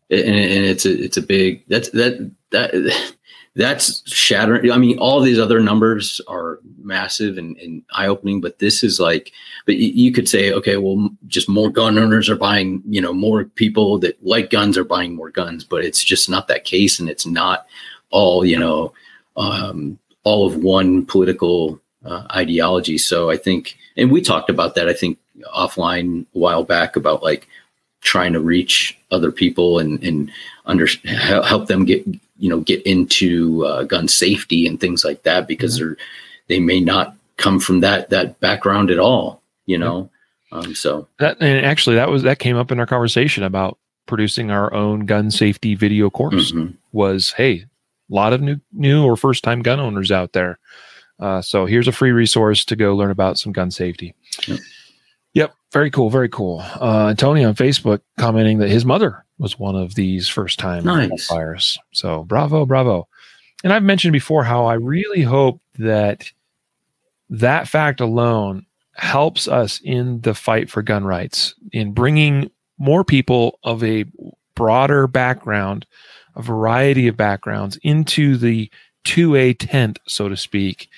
[0.09, 3.13] it, and, it's a, it's a big, that's, that, that,
[3.55, 4.71] that's shattering.
[4.71, 8.99] I mean, all these other numbers are massive and, and eye opening, but this is
[8.99, 9.31] like,
[9.65, 13.45] but you could say, okay, well, just more gun owners are buying, you know, more
[13.45, 16.99] people that like guns are buying more guns, but it's just not that case.
[16.99, 17.67] And it's not
[18.11, 18.93] all, you know,
[19.35, 22.97] um, all of one political uh, ideology.
[22.97, 25.17] So I think, and we talked about that, I think
[25.53, 27.47] offline a while back about like
[28.01, 30.31] trying to reach other people and, and
[30.65, 32.05] under help them get,
[32.39, 35.89] you know, get into uh, gun safety and things like that because mm-hmm.
[35.89, 35.97] they're,
[36.47, 40.09] they may not come from that, that background at all, you know?
[40.51, 44.49] Um, so that, and actually that was, that came up in our conversation about producing
[44.49, 46.73] our own gun safety video course mm-hmm.
[46.91, 47.65] was, Hey,
[48.09, 50.57] a lot of new new or first time gun owners out there.
[51.19, 54.15] Uh, so here's a free resource to go learn about some gun safety.
[54.47, 54.59] Yep,
[55.33, 56.63] yep very cool, very cool.
[56.63, 61.27] Uh, Tony on Facebook commenting that his mother was one of these first time nice.
[61.27, 61.79] buyers.
[61.91, 63.07] So bravo, bravo.
[63.63, 66.31] And I've mentioned before how I really hope that
[67.29, 73.59] that fact alone helps us in the fight for gun rights in bringing more people
[73.63, 74.05] of a
[74.55, 75.85] broader background
[76.35, 78.69] a variety of backgrounds into the
[79.05, 80.89] 2A tent, so to speak,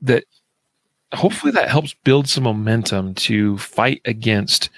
[0.00, 0.24] that
[1.12, 4.70] hopefully that helps build some momentum to fight against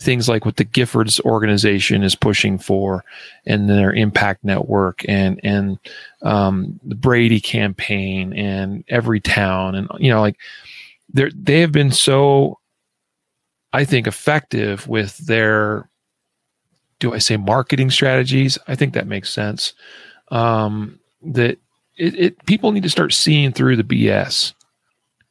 [0.00, 3.04] things like what the Giffords organization is pushing for
[3.46, 5.78] and their impact network and and
[6.22, 10.36] um, the Brady campaign and Everytown and you know like
[11.12, 12.58] they they have been so
[13.72, 15.88] I think effective with their
[17.00, 18.58] do I say marketing strategies?
[18.66, 19.72] I think that makes sense.
[20.30, 21.58] Um, that
[21.96, 24.52] it, it people need to start seeing through the BS,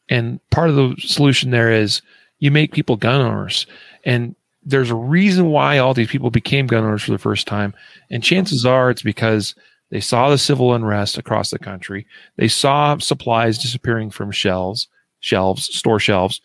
[0.10, 2.02] and part of the solution there is
[2.40, 3.66] you make people gun owners,
[4.06, 4.36] and
[4.68, 7.74] there's a reason why all these people became gun owners for the first time,
[8.12, 9.56] and chances are it's because
[9.90, 12.06] they saw the civil unrest across the country.
[12.36, 14.90] They saw supplies disappearing from shelves,
[15.22, 16.42] shelves, store shelves.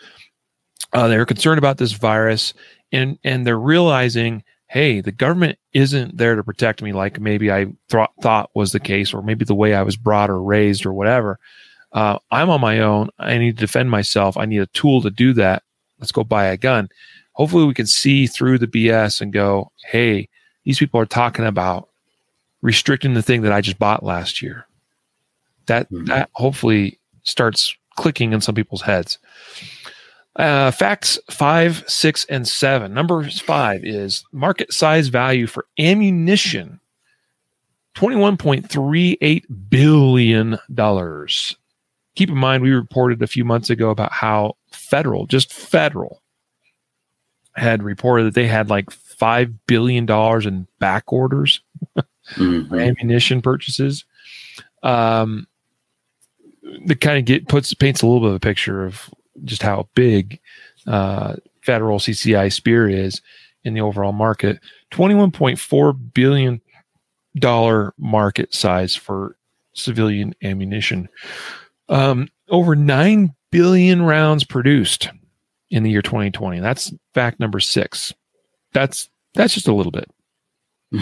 [0.93, 2.55] Uh, they were concerned about this virus,
[2.93, 7.67] and and they're realizing hey, the government isn't there to protect me like maybe I
[7.91, 10.95] th- thought was the case, or maybe the way I was brought or raised or
[10.95, 11.39] whatever.
[11.93, 13.11] Uh, I'm on my own.
[13.19, 14.39] I need to defend myself.
[14.39, 15.63] I need a tool to do that.
[15.99, 16.89] Let's go buy a gun.
[17.35, 20.29] Hopefully, we can see through the BS and go, hey,
[20.65, 21.89] these people are talking about
[22.61, 24.67] restricting the thing that I just bought last year.
[25.67, 26.07] That mm-hmm.
[26.07, 29.19] that hopefully starts clicking in some people's heads.
[30.37, 32.95] Uh, facts five, six, and seven.
[32.95, 36.81] Number five is market size value for ammunition
[37.95, 40.59] $21.38 billion.
[42.15, 46.22] Keep in mind, we reported a few months ago about how federal, just federal,
[47.55, 50.09] had reported that they had like $5 billion
[50.47, 51.61] in back orders
[52.35, 52.75] mm-hmm.
[52.75, 54.05] ammunition purchases.
[54.83, 55.47] Um,
[56.87, 59.11] that kind of get puts paints a little bit of a picture of
[59.45, 60.41] just how big
[60.87, 63.21] uh, federal CCI Speer is
[63.65, 64.61] in the overall market.
[64.91, 66.61] Twenty-one point four billion
[67.37, 69.37] dollar market size for
[69.75, 71.09] civilian ammunition.
[71.89, 75.09] Um, over nine billion rounds produced
[75.73, 76.61] in the year 2020.
[76.61, 78.13] That's fact number six.
[78.73, 80.09] That's that's just a little bit.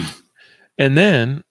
[0.77, 1.43] and then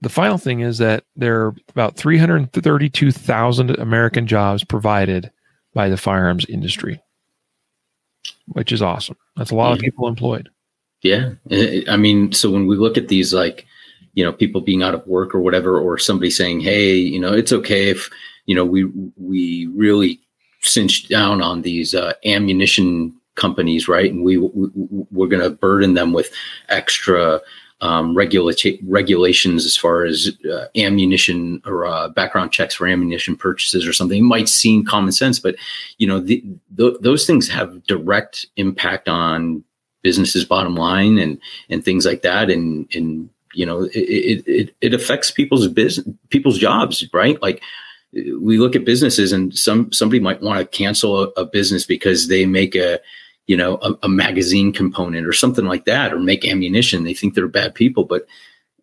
[0.00, 5.30] the final thing is that there are about 332,000 American jobs provided
[5.72, 7.00] by the firearms industry,
[8.46, 9.16] which is awesome.
[9.36, 9.74] That's a lot yeah.
[9.74, 10.48] of people employed.
[11.02, 11.34] Yeah.
[11.88, 13.66] I mean, so when we look at these, like,
[14.14, 17.32] you know, people being out of work or whatever, or somebody saying, hey, you know,
[17.32, 18.10] it's okay if,
[18.46, 18.84] you know, we,
[19.16, 20.20] we really
[20.60, 24.12] cinched down on these uh, ammunition companies, right?
[24.12, 24.68] And we, we
[25.10, 26.30] we're going to burden them with
[26.68, 27.40] extra
[27.80, 28.54] um, regula-
[28.86, 34.18] regulations as far as uh, ammunition or uh, background checks for ammunition purchases or something.
[34.18, 35.54] It might seem common sense, but
[35.98, 39.64] you know the, those things have direct impact on
[40.02, 41.38] businesses' bottom line and
[41.70, 42.50] and things like that.
[42.50, 47.40] And and you know it it, it affects people's business, people's jobs, right?
[47.40, 47.62] Like
[48.12, 52.28] we look at businesses and some somebody might want to cancel a, a business because
[52.28, 53.00] they make a
[53.48, 57.02] you know, a, a, magazine component or something like that, or make ammunition.
[57.02, 58.26] They think they're bad people, but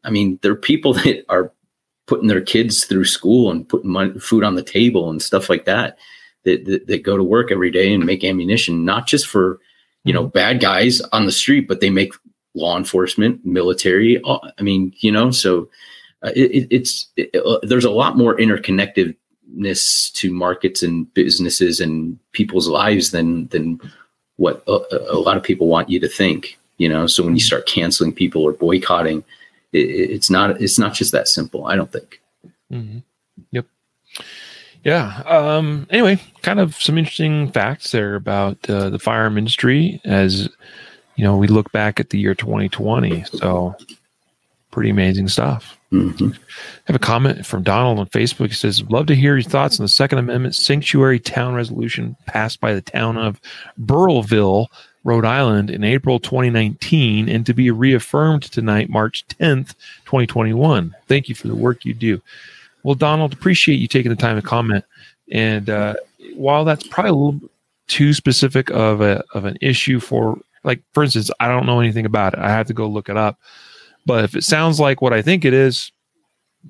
[0.03, 1.53] I mean, they're people that are
[2.07, 5.65] putting their kids through school and putting money, food on the table and stuff like
[5.65, 5.97] that,
[6.43, 9.59] that, that, that go to work every day and make ammunition, not just for,
[10.03, 10.37] you know, mm-hmm.
[10.37, 12.13] bad guys on the street, but they make
[12.55, 14.21] law enforcement, military.
[14.25, 15.69] I mean, you know, so
[16.25, 22.19] uh, it, it's, it, uh, there's a lot more interconnectedness to markets and businesses and
[22.31, 23.79] people's lives than, than
[24.37, 27.07] what a, a, lot of people want you to think you know?
[27.07, 29.23] So when you start canceling people or boycotting
[29.73, 32.21] it, it's not it's not just that simple i don't think.
[32.71, 32.99] Mm-hmm.
[33.51, 33.65] yep.
[34.83, 40.49] Yeah um anyway kind of some interesting facts there about uh, the firearm industry as
[41.15, 43.75] you know we look back at the year 2020 so
[44.71, 46.31] pretty amazing stuff Mm-hmm.
[46.31, 48.47] I have a comment from Donald on Facebook.
[48.47, 52.59] He says, Love to hear your thoughts on the Second Amendment sanctuary town resolution passed
[52.59, 53.39] by the town of
[53.77, 54.67] Burrillville,
[55.03, 60.95] Rhode Island in April 2019 and to be reaffirmed tonight, March 10th, 2021.
[61.07, 62.21] Thank you for the work you do.
[62.83, 64.83] Well, Donald, appreciate you taking the time to comment.
[65.31, 65.95] And uh,
[66.35, 67.49] while that's probably a little
[67.87, 72.05] too specific of a of an issue for like for instance, I don't know anything
[72.05, 72.39] about it.
[72.39, 73.39] I have to go look it up.
[74.05, 75.91] But if it sounds like what I think it is,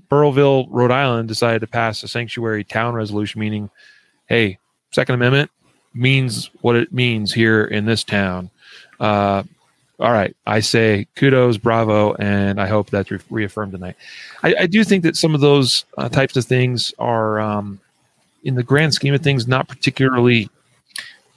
[0.10, 3.70] Burrillville, Rhode Island decided to pass a sanctuary town resolution, meaning,
[4.28, 4.58] hey,
[4.92, 5.52] Second Amendment
[5.94, 8.50] means what it means here in this town.
[9.00, 9.44] Uh,
[10.00, 13.96] all right, I say kudos, bravo, and I hope that's re- reaffirmed tonight.
[14.44, 17.80] I, I, do think that some of those uh, types of things are, um,
[18.44, 20.50] in the grand scheme of things, not particularly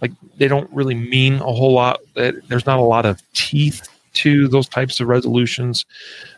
[0.00, 2.00] like they don't really mean a whole lot.
[2.14, 5.85] There's not a lot of teeth to those types of resolutions.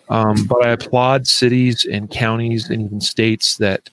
[0.08, 3.88] Um, but I applaud cities and counties and even states that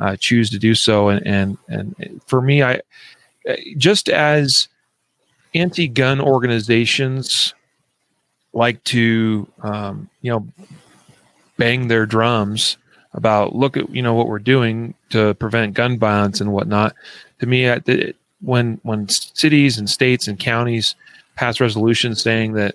[0.00, 1.08] uh, choose to do so.
[1.08, 2.80] And, and and for me, I
[3.76, 4.68] just as
[5.54, 7.54] anti-gun organizations
[8.52, 10.46] like to um, you know
[11.56, 12.76] bang their drums
[13.14, 16.94] about look at you know what we're doing to prevent gun violence and whatnot.
[17.40, 17.70] To me,
[18.40, 20.94] when when cities and states and counties
[21.36, 22.74] pass resolutions saying that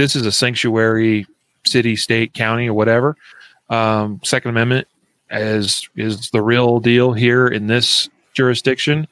[0.00, 1.26] this is a sanctuary
[1.64, 3.16] city, state, county, or whatever.
[3.68, 4.88] Um, Second Amendment
[5.30, 9.06] is is the real deal here in this jurisdiction.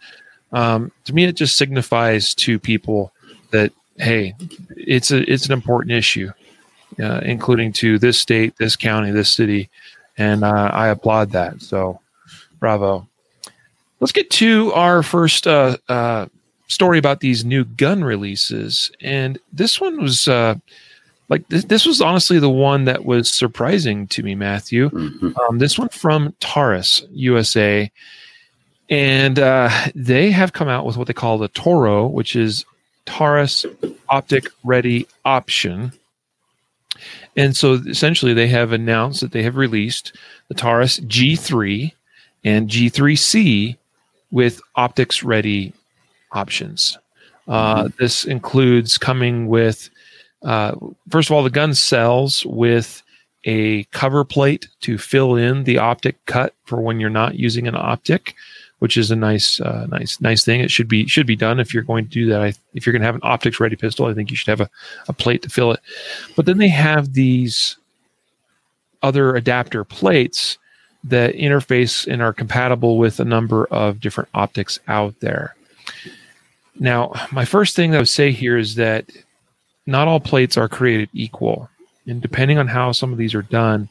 [0.53, 3.13] Um, to me, it just signifies to people
[3.51, 4.35] that hey,
[4.71, 6.33] it's a it's an important issue,
[7.03, 9.69] uh, including to this state, this county, this city,
[10.17, 11.61] and uh, I applaud that.
[11.61, 12.01] So,
[12.59, 13.07] bravo.
[14.01, 16.27] Let's get to our first uh, uh
[16.69, 20.55] story about these new gun releases, and this one was uh,
[21.29, 24.91] like this, this was honestly the one that was surprising to me, Matthew.
[24.91, 25.39] Mm-hmm.
[25.39, 27.91] Um, this one from Taurus USA,
[28.89, 32.65] and uh, they have come out with what they call the Toro, which is
[33.07, 33.67] Taurus
[34.09, 35.93] Optic Ready Option.
[37.37, 40.17] And so essentially, they have announced that they have released
[40.49, 41.93] the Taurus G3
[42.45, 43.77] and G3C
[44.31, 45.73] with optics ready
[46.33, 46.99] options.
[47.47, 47.97] Uh, mm-hmm.
[47.99, 49.91] This includes coming with,
[50.43, 50.75] uh,
[51.09, 53.03] first of all, the gun sells with
[53.45, 57.75] a cover plate to fill in the optic cut for when you're not using an
[57.75, 58.35] optic,
[58.81, 60.61] which is a nice, uh, nice, nice thing.
[60.61, 62.43] It should be should be done if you're going to do that.
[62.43, 64.61] I, if you're going to have an optics ready pistol, I think you should have
[64.61, 64.71] a,
[65.09, 65.81] a plate to fill it.
[66.37, 67.77] But then they have these
[69.03, 70.59] other adapter plates
[71.05, 75.55] that interface and are compatible with a number of different optics out there.
[76.79, 79.11] Now, my first thing that I would say here is that
[79.87, 81.69] not all plates are created equal.
[82.07, 83.89] And depending on how some of these are done,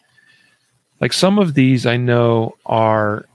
[1.01, 3.25] like some of these I know are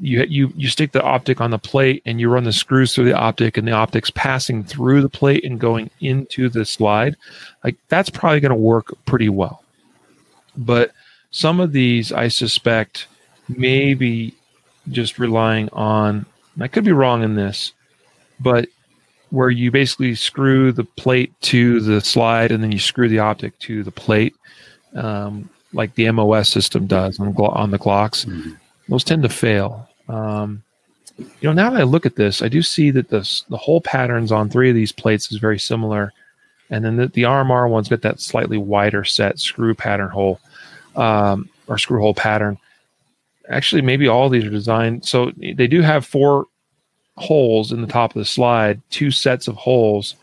[0.00, 3.06] you you you stick the optic on the plate and you run the screws through
[3.06, 7.16] the optic and the optic's passing through the plate and going into the slide.
[7.64, 9.64] Like that's probably going to work pretty well.
[10.56, 10.92] But
[11.30, 13.06] some of these, I suspect,
[13.48, 14.34] maybe
[14.90, 16.26] just relying on,
[16.60, 17.72] I could be wrong in this,
[18.40, 18.68] but
[19.30, 23.58] where you basically screw the plate to the slide and then you screw the optic
[23.58, 24.34] to the plate,
[24.94, 28.52] um, like the MOS system does on, on the Glocks, mm-hmm.
[28.88, 29.88] those tend to fail.
[30.08, 30.62] Um,
[31.18, 33.80] you know, now that I look at this, I do see that the the hole
[33.80, 36.12] patterns on three of these plates is very similar,
[36.70, 40.40] and then the, the RMR one's got that slightly wider set screw pattern hole
[40.94, 42.56] um, or screw hole pattern.
[43.48, 46.46] Actually, maybe all these are designed so they do have four
[47.18, 50.14] holes in the top of the slide, two sets of holes.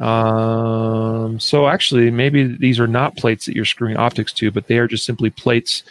[0.00, 4.78] Um, so actually, maybe these are not plates that you're screwing optics to, but they
[4.78, 5.82] are just simply plates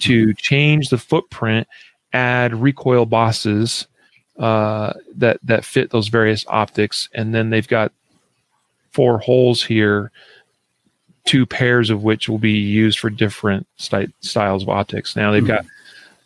[0.00, 1.66] to change the footprint,
[2.12, 3.86] add recoil bosses
[4.38, 7.92] uh, that that fit those various optics, and then they've got
[8.92, 10.10] four holes here
[11.26, 15.16] two pairs of which will be used for different styles of optics.
[15.16, 15.66] Now they've got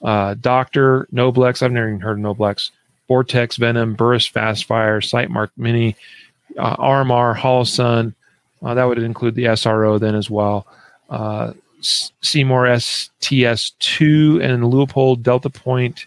[0.02, 1.62] uh, Docter, Noblex.
[1.62, 2.70] I've never even heard of Noblex.
[3.10, 5.96] Vortex, Venom, Burris, Fastfire, Sightmark Mini,
[6.56, 8.14] uh, RMR, Holosun.
[8.62, 10.64] Uh, that would include the SRO then as well.
[11.08, 16.06] Uh, C-More STS2 and Leupold Delta Point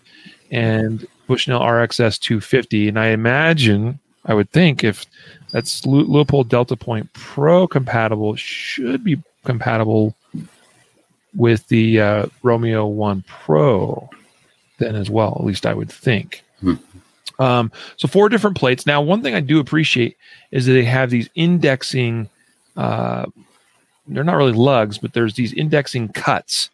[0.49, 2.87] and Bushnell RXS 250.
[2.87, 5.05] And I imagine, I would think, if
[5.51, 8.37] that's Le- Leupold Delta Point Pro compatible.
[8.37, 10.15] Should be compatible
[11.35, 14.09] with the uh, Romeo One Pro
[14.77, 15.35] then as well.
[15.37, 16.45] At least I would think.
[16.61, 16.75] Hmm.
[17.43, 18.85] Um, so four different plates.
[18.85, 20.17] Now, one thing I do appreciate
[20.51, 22.29] is that they have these indexing.
[22.77, 23.25] Uh,
[24.07, 26.69] they're not really lugs, but there's these indexing cuts.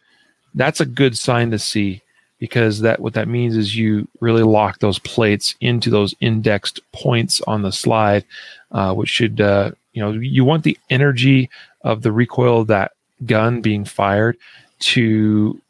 [0.54, 2.02] That's a good sign to see
[2.38, 7.40] because that what that means is you really lock those plates into those indexed points
[7.42, 8.24] on the slide
[8.72, 11.48] uh, which should uh, you know you want the energy
[11.82, 12.92] of the recoil of that
[13.26, 14.36] gun being fired
[14.78, 15.60] to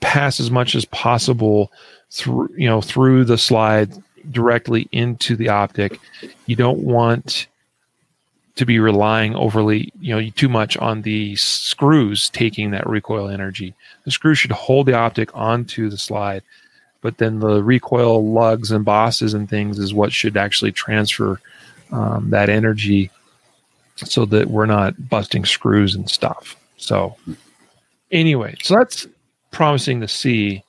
[0.00, 1.70] pass as much as possible
[2.10, 3.92] through you know through the slide
[4.30, 6.00] directly into the optic.
[6.46, 7.46] You don't want
[8.56, 13.74] to be relying overly, you know, too much on the screws taking that recoil energy.
[14.04, 16.42] The screw should hold the optic onto the slide,
[17.00, 21.40] but then the recoil lugs and bosses and things is what should actually transfer
[21.92, 23.10] um, that energy
[23.96, 26.56] so that we're not busting screws and stuff.
[26.76, 27.16] So,
[28.10, 29.06] anyway, so that's
[29.50, 30.64] promising to see.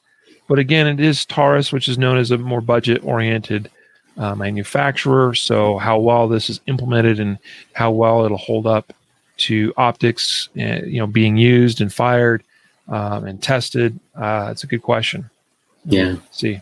[0.52, 3.72] But again, it is Taurus, which is known as a more budget oriented
[4.18, 5.34] uh, manufacturer.
[5.34, 7.38] So, how well this is implemented and
[7.72, 8.92] how well it'll hold up
[9.48, 12.44] to optics, uh, you know, being used and fired
[12.90, 15.30] um, and tested, uh, it's a good question.
[15.86, 16.08] Yeah.
[16.08, 16.60] We'll see.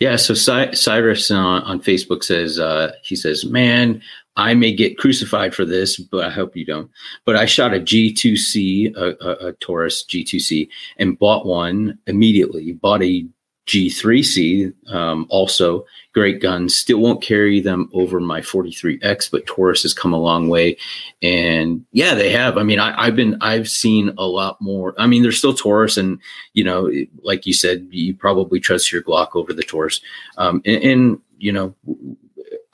[0.00, 4.00] Yeah, so Cy- Cyrus on, on Facebook says uh, he says, "Man,
[4.36, 6.90] I may get crucified for this, but I hope you don't.
[7.24, 10.68] But I shot a G2C, a, a, a Taurus G2C,
[10.98, 12.72] and bought one immediately.
[12.72, 13.26] Bought a
[13.66, 16.74] G3C, um, also great guns.
[16.74, 20.76] Still won't carry them over my 43X, but Taurus has come a long way.
[21.22, 22.58] And yeah, they have.
[22.58, 24.94] I mean, I, have been, I've seen a lot more.
[24.98, 26.18] I mean, there's still Taurus, and
[26.54, 26.90] you know,
[27.22, 30.00] like you said, you probably trust your Glock over the Taurus.
[30.38, 31.74] Um, and, and, you know,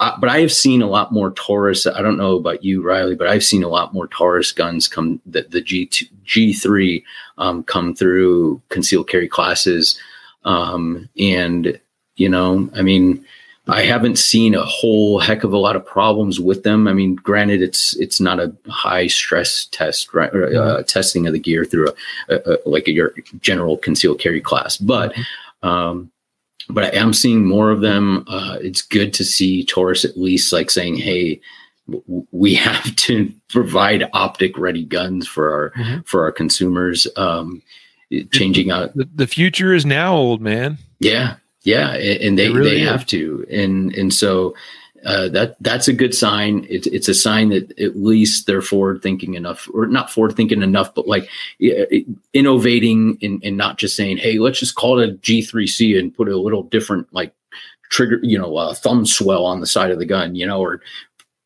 [0.01, 1.87] I, but I have seen a lot more Taurus.
[1.87, 5.21] I don't know about you, Riley, but I've seen a lot more Taurus guns come
[5.27, 7.03] the, the G2, G3
[7.39, 9.99] um, come through concealed carry classes.
[10.45, 11.81] Um, and,
[12.17, 13.25] you know, I mean,
[13.67, 16.89] I haven't seen a whole heck of a lot of problems with them.
[16.89, 20.35] I mean, granted, it's it's not a high stress test, right?
[20.35, 24.21] Or, uh, testing of the gear through a, a, a, like a, your general concealed
[24.21, 25.15] carry class, but
[25.63, 26.11] um,
[26.69, 28.25] but I am seeing more of them.
[28.27, 31.41] Uh, it's good to see Taurus at least like saying, "Hey,
[31.91, 36.01] w- we have to provide optic ready guns for our mm-hmm.
[36.03, 37.63] for our consumers." Um,
[38.33, 38.95] changing out.
[38.97, 40.79] The, the future is now, old man.
[40.99, 44.55] Yeah, Yeah, and they, they, really they have to, and and so
[45.05, 46.67] uh, that that's a good sign.
[46.69, 50.63] It's it's a sign that at least they're forward thinking enough, or not forward thinking
[50.63, 51.29] enough, but like
[52.33, 56.37] innovating and, not just saying, "Hey, let's just call it a G3C and put a
[56.37, 57.35] little different like
[57.91, 60.81] trigger, you know, a thumb swell on the side of the gun, you know, or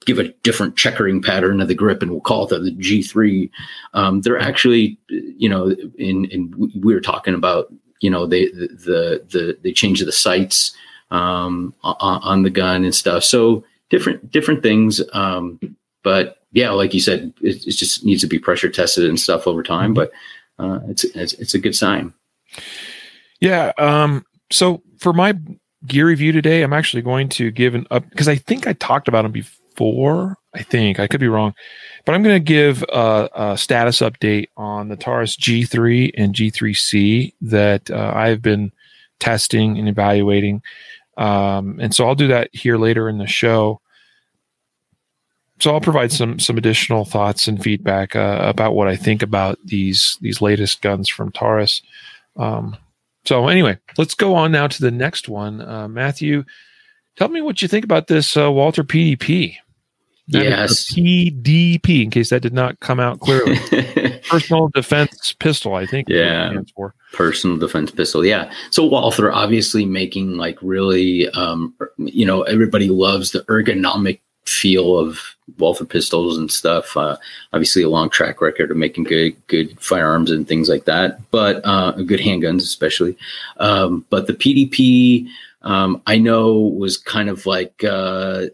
[0.05, 3.51] give a different checkering pattern of the grip and we'll call it the, the G3.
[3.95, 8.69] Um, they're actually, you know, in, in we were talking about, you know, they, the,
[8.69, 10.75] the, the they change the sights
[11.13, 13.23] um, on, the gun and stuff.
[13.23, 15.01] So different, different things.
[15.13, 15.61] Um,
[16.03, 19.47] but yeah, like you said, it, it, just needs to be pressure tested and stuff
[19.47, 20.11] over time, but
[20.59, 22.15] uh, it's, it's, it's a good sign.
[23.41, 23.73] Yeah.
[23.77, 25.39] Um, so for my
[25.87, 29.07] gear review today, I'm actually going to give an up because I think I talked
[29.07, 30.39] about them before.
[30.55, 31.55] I think I could be wrong,
[32.07, 37.33] but I'm going to give a, a, status update on the Taurus G3 and G3C
[37.41, 38.71] that uh, I've been
[39.19, 40.63] testing and evaluating.
[41.17, 43.81] Um, and so I'll do that here later in the show.
[45.61, 49.59] So I'll provide some some additional thoughts and feedback uh, about what I think about
[49.65, 51.83] these these latest guns from Taurus.
[52.37, 52.77] Um,
[53.25, 55.61] so anyway, let's go on now to the next one.
[55.61, 56.45] Uh, Matthew,
[57.17, 59.57] tell me what you think about this uh, Walther PDP.
[60.29, 60.93] That yes.
[60.95, 63.59] PDP, in case that did not come out clearly.
[64.29, 66.09] Personal defense pistol, I think.
[66.09, 66.61] Yeah.
[67.13, 68.25] Personal defense pistol.
[68.25, 68.51] Yeah.
[68.71, 75.37] So Walther obviously making like really, um, you know, everybody loves the ergonomic feel of
[75.59, 76.97] Walther pistols and stuff.
[76.97, 77.17] Uh,
[77.53, 81.61] obviously, a long track record of making good good firearms and things like that, but
[81.65, 83.17] uh, good handguns especially.
[83.59, 85.29] Um, but the PDP
[85.63, 88.47] um, I know was kind of like uh,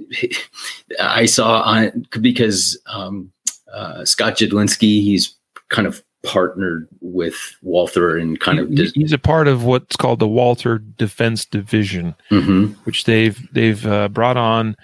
[1.00, 3.32] I saw on because um,
[3.72, 5.34] uh, Scott Jedlinski, he's
[5.68, 10.28] kind of partnered with Walther and kind of he's a part of what's called the
[10.28, 12.72] Walther Defense Division, mm-hmm.
[12.84, 14.76] which they've they've uh, brought on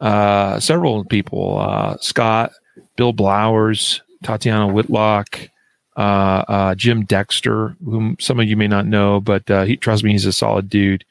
[0.00, 2.52] uh, several people: uh, Scott,
[2.96, 5.48] Bill Blowers, Tatiana Whitlock
[5.96, 10.04] uh, uh, Jim Dexter, whom some of you may not know, but uh, he trust
[10.04, 11.04] me, he's a solid dude.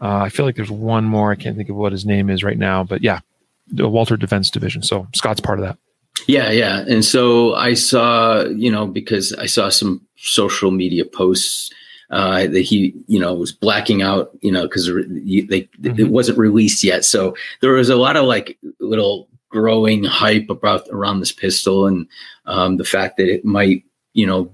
[0.00, 1.30] Uh, I feel like there's one more.
[1.30, 3.20] I can't think of what his name is right now, but yeah,
[3.68, 4.82] the Walther Defense Division.
[4.82, 5.78] So Scott's part of that.
[6.26, 6.84] Yeah, yeah.
[6.88, 11.70] And so I saw, you know, because I saw some social media posts
[12.10, 16.00] uh, that he, you know, was blacking out, you know, because they mm-hmm.
[16.00, 17.04] it wasn't released yet.
[17.04, 22.06] So there was a lot of like little growing hype about around this pistol and
[22.46, 23.84] um, the fact that it might
[24.14, 24.50] you know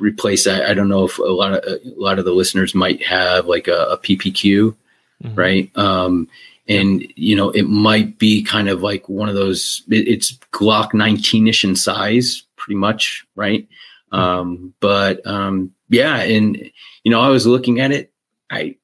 [0.00, 3.02] replace I, I don't know if a lot of a lot of the listeners might
[3.04, 4.74] have like a, a ppq
[5.22, 5.34] mm-hmm.
[5.34, 6.28] right um
[6.66, 10.92] and you know it might be kind of like one of those it, it's glock
[10.92, 13.68] 19ish in size pretty much right
[14.12, 14.18] mm-hmm.
[14.18, 16.56] um but um yeah and
[17.04, 18.12] you know i was looking at it
[18.50, 18.74] i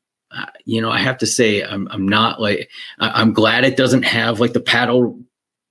[0.65, 4.03] you know, I have to say, I'm I'm not like I, am glad it doesn't
[4.03, 5.19] have like the paddle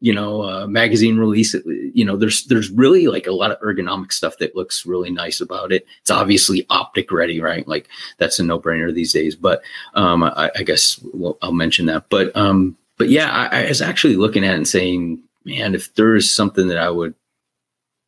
[0.03, 1.55] you know uh, magazine release
[1.93, 5.39] you know there's there's really like a lot of ergonomic stuff that looks really nice
[5.39, 5.87] about it.
[6.01, 7.65] It's obviously optic ready right?
[7.65, 7.87] Like
[8.17, 12.09] that's a no-brainer these days but um i, I guess well, i'll mention that.
[12.09, 15.95] But um but yeah I, I, was actually looking at it and saying man if
[15.95, 17.15] there is something that i would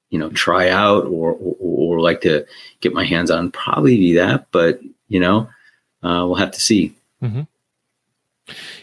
[0.10, 2.46] you know try out or or, or like to
[2.82, 5.48] get my hands on probably be that but you know
[6.04, 6.94] uh, we'll have to see.
[7.24, 7.44] Mm-hmm.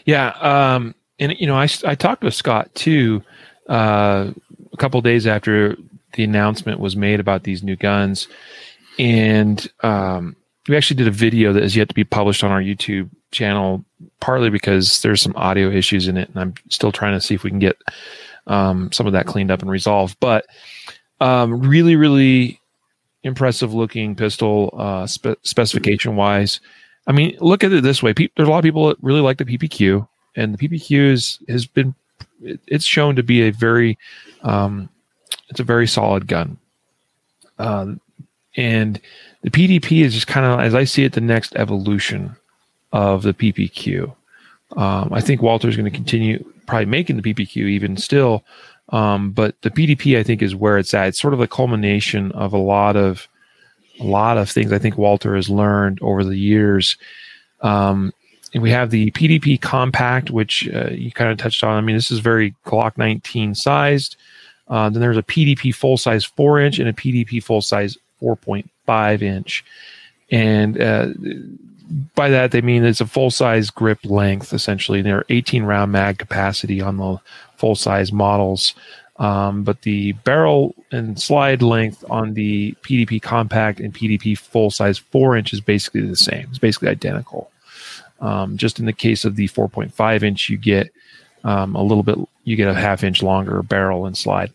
[0.05, 3.23] yeah um and you know, I, I talked with Scott too
[3.69, 4.31] uh,
[4.71, 5.77] a couple days after
[6.13, 8.27] the announcement was made about these new guns,
[8.99, 10.35] and um,
[10.67, 13.83] we actually did a video that is yet to be published on our YouTube channel,
[14.19, 17.43] partly because there's some audio issues in it, and I'm still trying to see if
[17.43, 17.77] we can get
[18.47, 20.17] um, some of that cleaned up and resolved.
[20.19, 20.45] But
[21.19, 22.59] um, really, really
[23.23, 26.59] impressive looking pistol uh, spe- specification wise.
[27.07, 29.21] I mean, look at it this way: Pe- there's a lot of people that really
[29.21, 31.95] like the PPQ and the PPQ is, has been
[32.67, 33.97] it's shown to be a very
[34.41, 34.89] um,
[35.49, 36.57] it's a very solid gun.
[37.59, 37.99] Um,
[38.55, 38.99] and
[39.41, 42.35] the PDP is just kind of, as I see it, the next evolution
[42.91, 44.13] of the PPQ.
[44.75, 48.43] Um, I think Walther is going to continue probably making the PPQ even still,
[48.89, 51.07] um, but the PDP I think is where it's at.
[51.07, 53.27] It's sort of a culmination of a lot of
[53.99, 56.97] a lot of things I think Walther has learned over the years.
[57.61, 58.11] Um,
[58.61, 61.77] we have the PDP compact, which uh, you kind of touched on.
[61.77, 64.15] I mean, this is very Glock 19 sized.
[64.67, 69.21] Uh, then there's a PDP full size four inch and a PDP full size 4.5
[69.21, 69.65] inch.
[70.31, 71.07] And uh,
[72.15, 75.01] by that, they mean it's a full size grip length, essentially.
[75.01, 77.17] There are 18 round mag capacity on the
[77.57, 78.73] full size models.
[79.17, 84.97] Um, but the barrel and slide length on the PDP compact and PDP full size
[84.97, 86.47] four inch is basically the same.
[86.49, 87.51] It's basically identical.
[88.19, 90.91] Um, just in the case of the 4.5 inch, you get
[91.43, 94.53] um, a little bit, you get a half inch longer barrel and slide.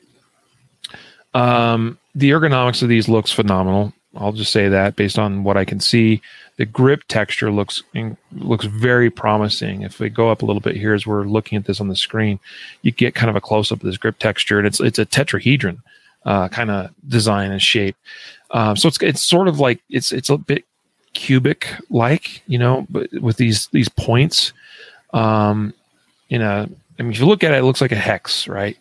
[1.34, 3.92] Um, the ergonomics of these looks phenomenal.
[4.16, 6.22] I'll just say that based on what I can see,
[6.56, 7.82] the grip texture looks
[8.32, 9.82] looks very promising.
[9.82, 11.94] If we go up a little bit here, as we're looking at this on the
[11.94, 12.40] screen,
[12.82, 15.06] you get kind of a close up of this grip texture, and it's it's a
[15.06, 15.82] tetrahedron
[16.24, 17.96] uh, kind of design and shape.
[18.50, 20.64] Um, so it's it's sort of like it's it's a bit
[21.18, 24.52] cubic like, you know, but with these these points.
[25.12, 25.74] Um,
[26.30, 28.76] in a, I mean, if you look at it, it looks like a hex, right?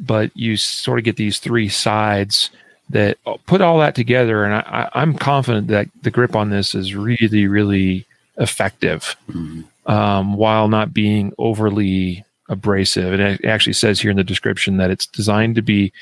[0.00, 2.50] But you sort of get these three sides
[2.90, 6.94] that put all that together, and I, am confident that the grip on this is
[6.94, 8.06] really, really
[8.36, 9.62] effective, mm-hmm.
[9.90, 13.12] um, while not being overly abrasive.
[13.12, 15.92] And it actually says here in the description that it's designed to be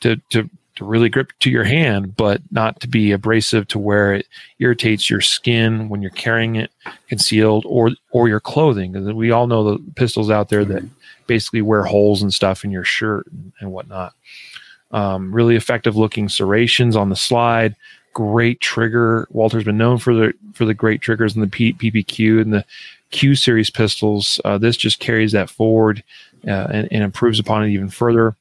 [0.00, 4.14] to to to really grip to your hand, but not to be abrasive to where
[4.14, 4.26] it
[4.58, 6.70] irritates your skin when you're carrying it
[7.08, 8.92] concealed or or your clothing.
[8.92, 10.84] Because we all know the pistols out there that
[11.26, 14.14] basically wear holes and stuff in your shirt and, and whatnot.
[14.92, 17.74] Um, really effective looking serrations on the slide.
[18.12, 19.26] Great trigger.
[19.30, 22.64] Walther's been known for the for the great triggers in the P- PPQ and the
[23.10, 24.40] Q series pistols.
[24.44, 26.02] Uh, this just carries that forward
[26.46, 28.36] uh, and, and, improves upon it even further.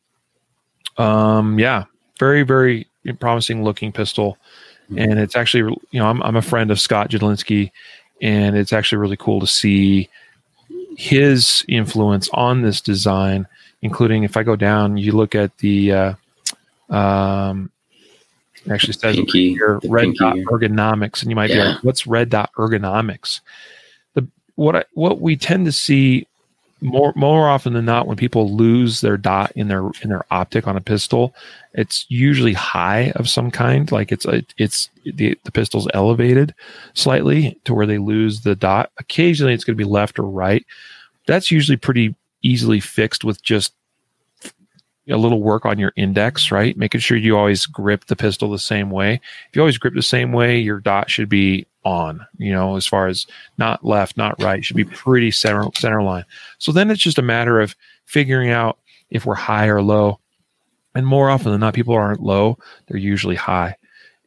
[0.97, 1.85] Um, yeah,
[2.19, 2.87] very very
[3.19, 4.37] promising looking pistol,
[4.85, 4.99] mm-hmm.
[4.99, 7.71] and it's actually you know I'm I'm a friend of Scott Jedlinski,
[8.21, 10.09] and it's actually really cool to see
[10.97, 13.47] his influence on this design,
[13.81, 16.13] including if I go down, you look at the uh,
[16.89, 17.71] um,
[18.69, 21.55] actually says pinky, here red dot ergonomics, and you might yeah.
[21.55, 23.41] be like, "What's red dot ergonomics?"
[24.13, 26.27] The what I, what we tend to see
[26.81, 30.67] more more often than not when people lose their dot in their in their optic
[30.67, 31.33] on a pistol,
[31.73, 33.91] it's usually high of some kind.
[33.91, 34.25] Like it's
[34.57, 36.53] it's the the pistol's elevated
[36.93, 38.91] slightly to where they lose the dot.
[38.97, 40.65] Occasionally, it's going to be left or right.
[41.27, 43.73] That's usually pretty easily fixed with just
[45.09, 46.75] a little work on your index, right?
[46.77, 49.15] Making sure you always grip the pistol the same way.
[49.49, 52.87] If you always grip the same way, your dot should be on, you know, as
[52.87, 53.27] far as
[53.57, 56.25] not left, not right, should be pretty center center line.
[56.57, 57.75] So then it's just a matter of
[58.05, 58.79] figuring out
[59.11, 60.19] if we're high or low.
[60.95, 63.77] And more often than not, people aren't low, they're usually high.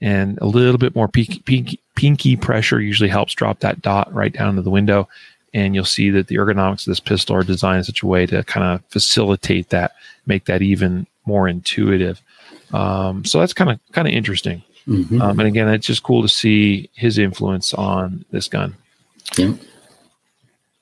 [0.01, 4.33] And a little bit more pinky, pinky, pinky pressure usually helps drop that dot right
[4.33, 5.09] down to the window
[5.55, 8.27] and you'll see that the ergonomics of this pistol are designed in such a way
[8.27, 9.93] to kind of facilitate that,
[10.27, 12.21] make that even more intuitive.
[12.73, 14.63] Um, so that's kind of kind of interesting.
[14.87, 15.21] Mm-hmm.
[15.21, 18.75] Um, and again, it's just cool to see his influence on this gun.
[19.37, 19.55] Yeah.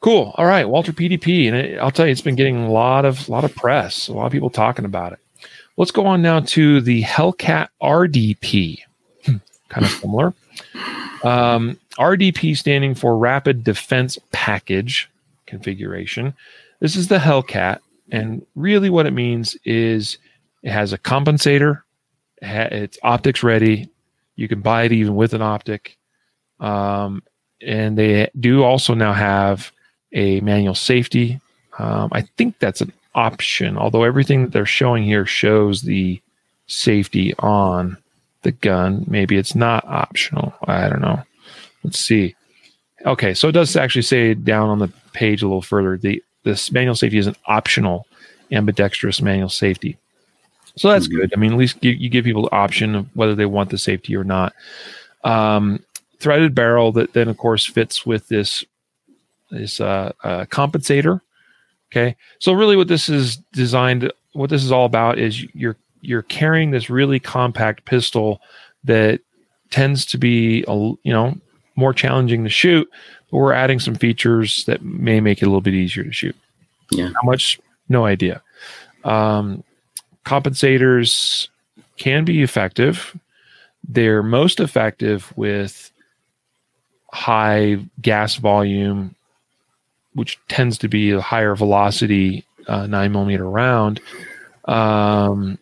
[0.01, 0.33] Cool.
[0.37, 3.29] All right, Walther PDP, and it, I'll tell you, it's been getting a lot of
[3.29, 5.19] a lot of press, a lot of people talking about it.
[5.77, 8.79] Let's go on now to the Hellcat RDP.
[9.25, 10.33] kind of similar.
[11.23, 15.11] Um, RDP standing for Rapid Defense Package
[15.47, 16.35] configuration.
[16.81, 17.81] This is the Hellcat,
[18.11, 20.19] and really what it means is
[20.63, 21.83] it has a compensator,
[22.43, 23.89] it's optics ready.
[24.37, 25.97] You can buy it even with an optic.
[26.61, 27.23] Um,
[27.63, 29.73] and they do also now have
[30.13, 31.41] a manual safety.
[31.79, 36.21] Um, I think that's an option, although everything that they're showing here shows the
[36.67, 37.97] safety on
[38.47, 39.05] the gun.
[39.09, 40.55] Maybe it's not optional.
[40.69, 41.21] I don't know.
[41.83, 42.37] Let's see.
[43.05, 46.71] Okay, so it does actually say down on the page a little further the this
[46.71, 48.07] manual safety is an optional
[48.53, 49.99] ambidextrous manual safety.
[50.77, 51.17] So that's mm-hmm.
[51.17, 51.33] good.
[51.35, 53.79] I mean, at least you, you, give people the option of whether they want the
[53.79, 54.55] safety or not.
[55.25, 55.85] Um,
[56.21, 58.65] threaded barrel that then, of course, fits with this
[59.51, 61.21] this uh, uh, compensator.
[61.91, 65.77] Okay, so really, what this is designed, what this is all about, is you're
[66.07, 68.41] you're carrying this really compact pistol
[68.85, 69.21] that
[69.71, 71.35] tends to be a you know
[71.75, 72.89] more challenging to shoot,
[73.31, 76.37] but we're adding some features that may make it a little bit easier to shoot.
[76.91, 77.09] Yeah.
[77.09, 77.61] How much?
[77.89, 78.43] No idea.
[79.05, 79.63] Um,
[80.25, 81.49] compensators
[81.99, 83.17] can be effective.
[83.89, 85.93] They're most effective with
[87.13, 89.15] high gas volume,
[90.15, 94.01] which tends to be a higher velocity uh, nine millimeter round.
[94.65, 95.59] Um,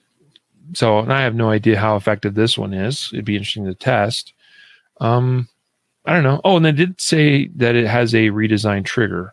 [0.74, 3.10] so and I have no idea how effective this one is.
[3.12, 4.32] It'd be interesting to test.
[5.00, 5.48] Um,
[6.04, 6.40] I don't know.
[6.44, 9.32] Oh, and they did say that it has a redesigned trigger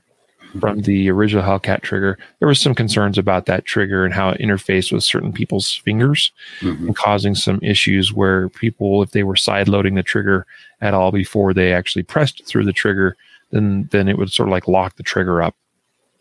[0.59, 2.17] from the original Hellcat trigger.
[2.39, 6.31] There was some concerns about that trigger and how it interfaced with certain people's fingers
[6.59, 6.87] mm-hmm.
[6.87, 10.45] and causing some issues where people, if they were side loading the trigger
[10.81, 13.15] at all before they actually pressed through the trigger,
[13.51, 15.55] then then it would sort of like lock the trigger up.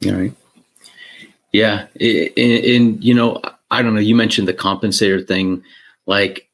[0.07, 0.33] All right.
[1.53, 3.41] Yeah, and you know,
[3.71, 4.01] I don't know.
[4.01, 5.63] You mentioned the compensator thing.
[6.07, 6.49] Like,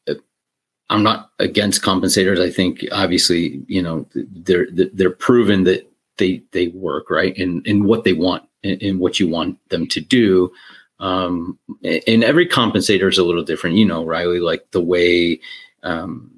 [0.89, 2.41] I'm not against compensators.
[2.41, 7.85] I think obviously, you know, they're they're proven that they they work right in in
[7.85, 10.53] what they want and, what you want them to do.
[11.01, 14.41] Um, and every compensator is a little different, you know, Riley.
[14.41, 15.41] Like the way
[15.83, 16.31] um,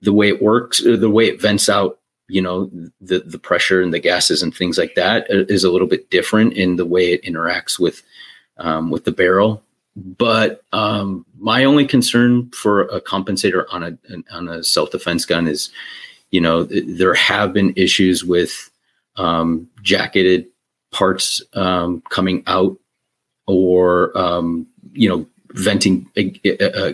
[0.00, 1.98] the way it works, the way it vents out
[2.28, 5.88] you know the the pressure and the gases and things like that is a little
[5.88, 8.02] bit different in the way it interacts with
[8.58, 9.62] um, with the barrel.
[9.94, 13.98] But um, my only concern for a compensator on a
[14.34, 15.70] on a self defense gun is,
[16.30, 18.70] you know, there have been issues with
[19.16, 20.46] um, jacketed
[20.92, 22.76] parts um, coming out
[23.46, 26.08] or um, you know venting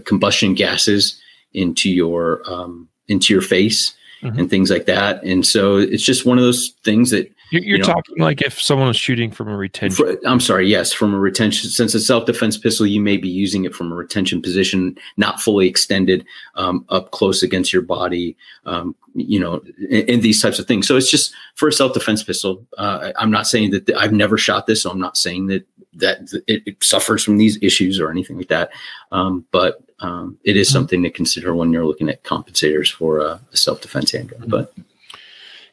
[0.05, 1.21] combustion gases
[1.53, 4.39] into your um, into your face mm-hmm.
[4.39, 5.23] and things like that.
[5.23, 8.43] And so it's just one of those things that you're, you're you know, talking like
[8.43, 9.97] if someone was shooting from a retention.
[9.97, 11.71] For, I'm sorry, yes, from a retention.
[11.71, 15.41] Since a self defense pistol, you may be using it from a retention position, not
[15.41, 16.25] fully extended,
[16.57, 18.37] um, up close against your body.
[18.67, 20.87] Um, you know, and, these types of things.
[20.87, 22.65] So it's just for a self defense pistol.
[22.77, 25.67] Uh, I'm not saying that the, I've never shot this, so I'm not saying that
[25.95, 28.71] that it, it suffers from these issues or anything like that.
[29.11, 30.75] Um, but um, it is mm-hmm.
[30.75, 34.45] something to consider when you're looking at compensators for a, a self defense handgun.
[34.49, 34.75] But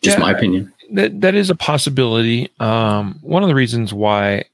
[0.01, 0.73] just yeah, my opinion.
[0.91, 2.49] That that is a possibility.
[2.59, 4.45] Um, one of the reasons why,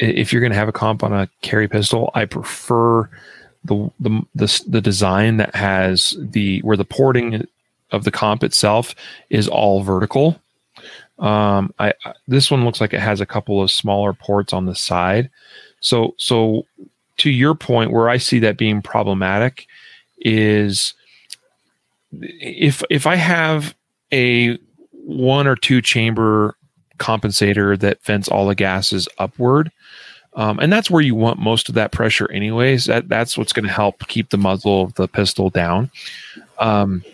[0.00, 3.08] if you're going to have a comp on a carry pistol, I prefer
[3.64, 7.46] the, the the the design that has the where the porting
[7.92, 8.94] of the comp itself
[9.30, 10.40] is all vertical.
[11.18, 11.94] Um, I
[12.26, 15.30] this one looks like it has a couple of smaller ports on the side.
[15.80, 16.66] So so
[17.18, 19.66] to your point, where I see that being problematic
[20.18, 20.94] is
[22.20, 23.75] if if I have
[24.12, 24.58] a
[24.92, 26.56] one or two chamber
[26.98, 29.70] compensator that vents all the gases upward,
[30.34, 32.86] um, and that's where you want most of that pressure, anyways.
[32.86, 35.90] That that's what's going to help keep the muzzle of the pistol down.
[36.58, 37.04] Um,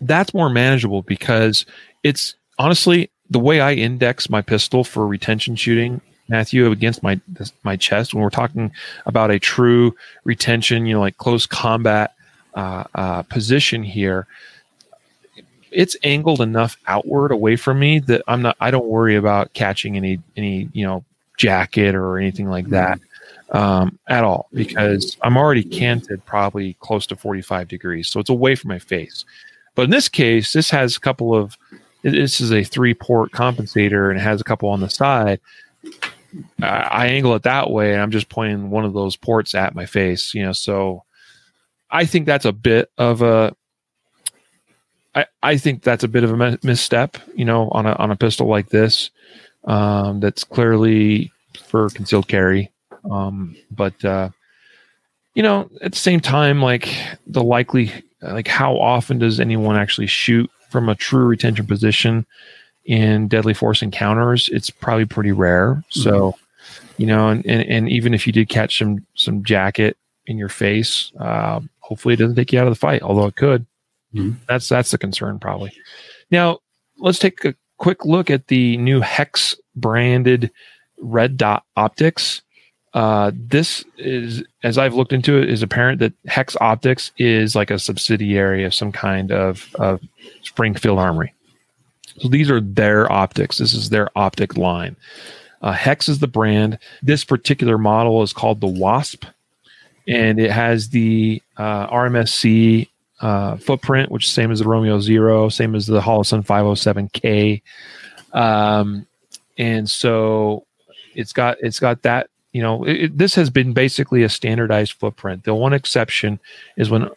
[0.00, 1.66] that's more manageable because
[2.02, 7.20] it's honestly the way I index my pistol for retention shooting Matthew, against my
[7.62, 8.14] my chest.
[8.14, 8.70] When we're talking
[9.06, 9.94] about a true
[10.24, 12.14] retention, you know, like close combat
[12.54, 14.26] uh, uh, position here,
[15.70, 18.56] it's angled enough outward away from me that I'm not.
[18.60, 21.04] I don't worry about catching any any you know
[21.36, 23.00] jacket or anything like that
[23.50, 28.54] um, at all because I'm already canted probably close to 45 degrees, so it's away
[28.54, 29.24] from my face.
[29.74, 31.56] But in this case, this has a couple of.
[32.02, 35.40] This is a three port compensator and it has a couple on the side
[36.62, 39.86] I angle it that way, and I'm just pointing one of those ports at my
[39.86, 40.34] face.
[40.34, 41.04] You know, so
[41.90, 43.54] I think that's a bit of a.
[45.18, 48.16] I, I think that's a bit of a misstep, you know, on a on a
[48.16, 49.10] pistol like this.
[49.64, 51.32] Um, that's clearly
[51.66, 52.70] for concealed carry.
[53.10, 54.30] Um, but uh,
[55.34, 56.94] you know, at the same time, like
[57.26, 57.92] the likely,
[58.22, 62.26] like how often does anyone actually shoot from a true retention position?
[62.88, 65.84] in deadly force encounters, it's probably pretty rare.
[65.90, 67.02] So, mm-hmm.
[67.02, 70.48] you know, and, and, and, even if you did catch some some jacket in your
[70.48, 73.02] face, uh, hopefully it doesn't take you out of the fight.
[73.02, 73.66] Although it could.
[74.14, 74.38] Mm-hmm.
[74.48, 75.72] That's that's the concern probably.
[76.30, 76.58] Now
[76.98, 80.50] let's take a quick look at the new Hex branded
[81.00, 82.42] red dot optics.
[82.94, 87.70] Uh, this is, as I've looked into it, is apparent that Hex Optics is like
[87.70, 90.00] a subsidiary of some kind of, of
[90.42, 91.34] Springfield Armory.
[92.18, 93.58] So these are their optics.
[93.58, 94.96] This is their optic line.
[95.60, 96.78] Uh, Hex is the brand.
[97.02, 99.24] This particular model is called the Wasp,
[100.06, 102.88] and it has the uh, RMSC
[103.20, 107.62] uh, footprint, which same as the Romeo Zero, same as the Holosun 507K.
[108.32, 109.06] Um,
[109.56, 110.64] and so
[111.14, 115.44] it's got it's got that you know it, this has been basically a standardized footprint.
[115.44, 116.38] The one exception
[116.76, 117.08] is when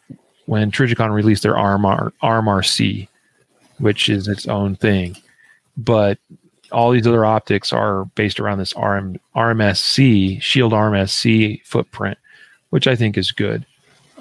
[0.45, 3.08] when Trijicon released their RMR, RMRC,
[3.78, 5.16] which is its own thing.
[5.78, 6.18] But
[6.72, 12.18] all these other optics are based around this RM, RMSC, Shield RMSC footprint,
[12.70, 13.66] which I think is good.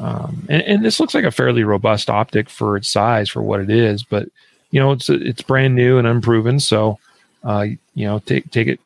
[0.00, 3.60] Um, and, and, this looks like a fairly robust optic for its size for what
[3.60, 4.28] it is, but
[4.70, 6.98] you know it's it's brand new and unproven, so
[7.44, 8.80] uh, you know take take it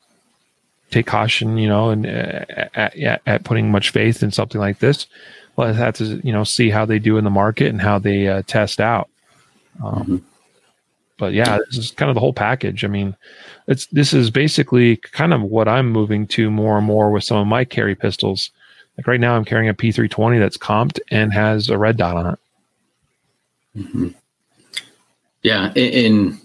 [0.91, 2.45] take caution, you know, and uh,
[2.75, 5.07] at, at, at, putting much faith in something like this.
[5.55, 8.01] Well, I have to you know see how they do in the market and how
[8.01, 9.09] they uh, test out.
[9.83, 10.17] Um, mm-hmm
[11.17, 12.85] but yeah, this is kind of the whole package.
[12.85, 13.17] I mean,
[13.69, 17.37] it's this is basically kind of what I'm moving to more and more with some
[17.37, 18.51] of my carry pistols.
[18.97, 22.33] Like right now, I'm carrying a P320 that's comped and has a red dot on
[22.35, 22.39] it.
[23.77, 24.09] Mm-hmm.
[25.43, 26.41] Yeah, in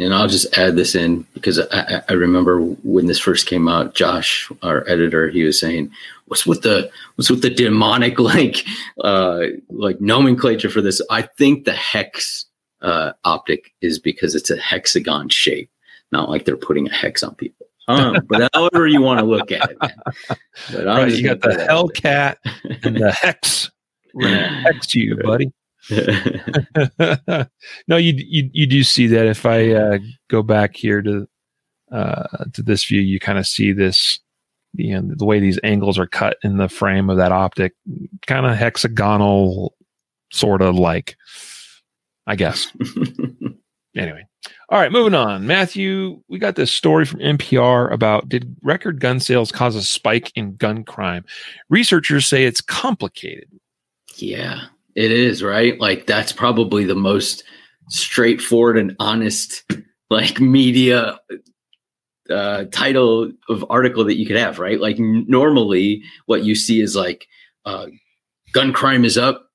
[0.00, 3.94] and I'll just add this in because I, I, remember when this first came out,
[3.94, 5.90] Josh, our editor, he was saying,
[6.26, 8.64] "What's with the what's with the demonic like
[9.04, 12.46] uh, like nomenclature for this?" I think the hex
[12.80, 15.70] uh, optic is because it's a hexagon shape,
[16.12, 17.66] not like they're putting a hex on people.
[17.90, 19.78] Um, but however you want to look at it,
[20.72, 22.36] But right, you got the Hellcat
[22.84, 23.70] and the hex.
[24.20, 25.52] hex you, buddy.
[27.88, 31.26] no, you, you you do see that if I uh, go back here to
[31.90, 34.20] uh, to this view, you kind of see this,
[34.74, 37.74] you know, the way these angles are cut in the frame of that optic,
[38.26, 39.74] kind of hexagonal,
[40.30, 41.16] sort of like,
[42.26, 42.72] I guess.
[43.96, 44.26] anyway,
[44.68, 45.46] all right, moving on.
[45.46, 50.32] Matthew, we got this story from NPR about did record gun sales cause a spike
[50.34, 51.24] in gun crime?
[51.68, 53.48] Researchers say it's complicated.
[54.16, 54.66] Yeah.
[54.94, 55.78] It is, right?
[55.80, 57.44] Like that's probably the most
[57.88, 59.64] straightforward and honest
[60.10, 61.18] like media
[62.28, 64.80] uh, title of article that you could have, right?
[64.80, 67.26] Like n- normally what you see is like
[67.64, 67.86] uh,
[68.52, 69.49] gun crime is up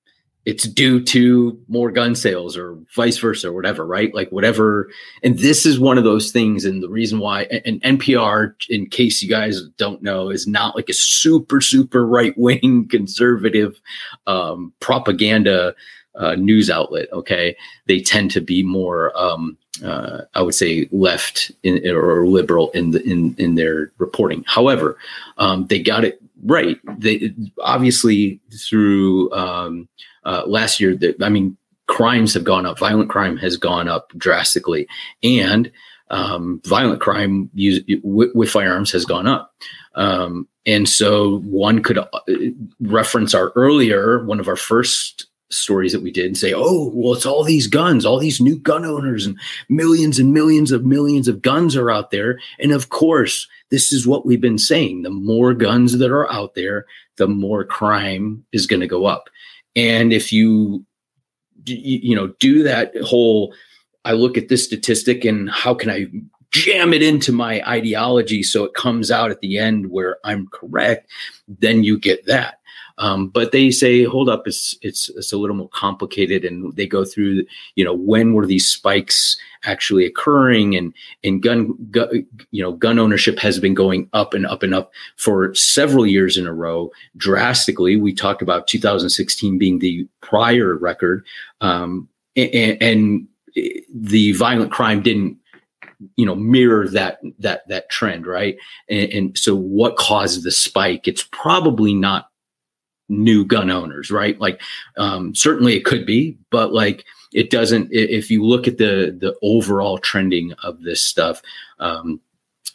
[0.46, 4.90] it's due to more gun sales or vice versa or whatever right like whatever
[5.24, 9.22] and this is one of those things and the reason why and npr in case
[9.22, 13.80] you guys don't know is not like a super super right-wing conservative
[14.28, 15.76] um, propaganda
[16.16, 17.56] uh, news outlet okay
[17.88, 22.92] they tend to be more um, uh, I would say left in, or liberal in
[22.92, 24.46] the in in their reporting.
[24.48, 24.98] However,
[25.38, 26.80] um, they got it right.
[26.98, 29.90] They obviously through um,
[30.26, 30.96] uh, last year.
[30.96, 31.58] That I mean,
[31.88, 32.80] crimes have gone up.
[32.80, 34.88] Violent crime has gone up drastically,
[35.24, 35.72] and
[36.10, 39.54] um, violent crime use, with, with, firearms has gone up.
[39.96, 42.08] Um, and so one could uh,
[42.80, 47.14] reference our earlier one of our first stories that we did and say, oh, well,
[47.14, 49.38] it's all these guns, all these new gun owners, and
[49.70, 52.40] millions and millions of millions of guns are out there.
[52.60, 56.56] And of course, this is what we've been saying the more guns that are out
[56.56, 56.86] there,
[57.18, 59.30] the more crime is going to go up.
[59.76, 60.86] And if you,
[61.66, 63.54] you know, do that whole,
[64.06, 66.08] I look at this statistic and how can I
[66.52, 71.10] jam it into my ideology so it comes out at the end where I'm correct,
[71.48, 72.60] then you get that.
[72.98, 76.88] Um, but they say, hold up, it's it's it's a little more complicated, and they
[76.88, 80.94] go through, you know, when were these spikes actually occurring, and
[81.24, 84.92] and gun, gun you know, gun ownership has been going up and up and up
[85.18, 87.98] for several years in a row, drastically.
[87.98, 91.26] We talked about 2016 being the prior record,
[91.60, 93.28] um, and, and
[93.94, 95.38] the violent crime didn't
[96.16, 98.58] you know mirror that that that trend right?
[98.90, 101.08] And, and, so what caused the spike?
[101.08, 102.30] It's probably not
[103.10, 104.40] new gun owners, right?
[104.40, 104.62] Like,
[104.98, 107.90] um, certainly it could be, but like it doesn't.
[107.92, 111.42] If you look at the the overall trending of this stuff,
[111.80, 112.20] um,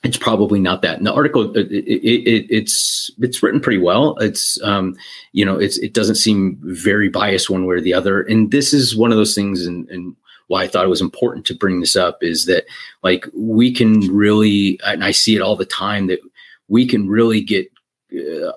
[0.03, 0.97] it's probably not that.
[0.97, 4.17] And the article, it, it, it, it's it's written pretty well.
[4.19, 4.97] It's um,
[5.33, 8.23] you know, it's it doesn't seem very biased one way or the other.
[8.23, 10.17] And this is one of those things, and,
[10.47, 12.65] why I thought it was important to bring this up is that
[13.05, 16.19] like we can really, and I see it all the time that
[16.67, 17.71] we can really get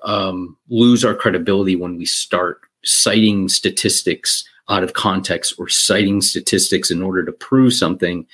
[0.02, 6.90] um, lose our credibility when we start citing statistics out of context or citing statistics
[6.90, 8.26] in order to prove something.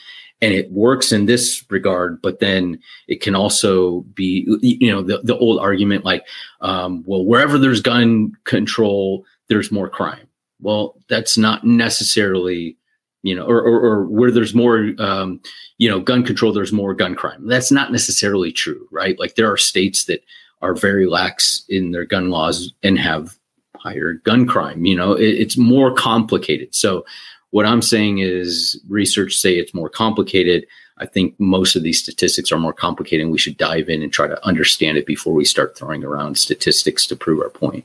[0.42, 5.20] And it works in this regard but then it can also be you know the,
[5.22, 6.26] the old argument like
[6.62, 10.26] um, well wherever there's gun control there's more crime.
[10.60, 12.76] Well that's not necessarily
[13.22, 15.42] you know or, or, or where there's more um,
[15.76, 17.46] you know gun control there's more gun crime.
[17.46, 19.18] That's not necessarily true right?
[19.18, 20.24] Like there are states that
[20.62, 23.36] are very lax in their gun laws and have
[23.76, 24.84] higher gun crime.
[24.84, 26.74] You know, it, it's more complicated.
[26.74, 27.04] So,
[27.50, 30.66] what I'm saying is, research say it's more complicated.
[30.98, 34.12] I think most of these statistics are more complicated, and we should dive in and
[34.12, 37.84] try to understand it before we start throwing around statistics to prove our point.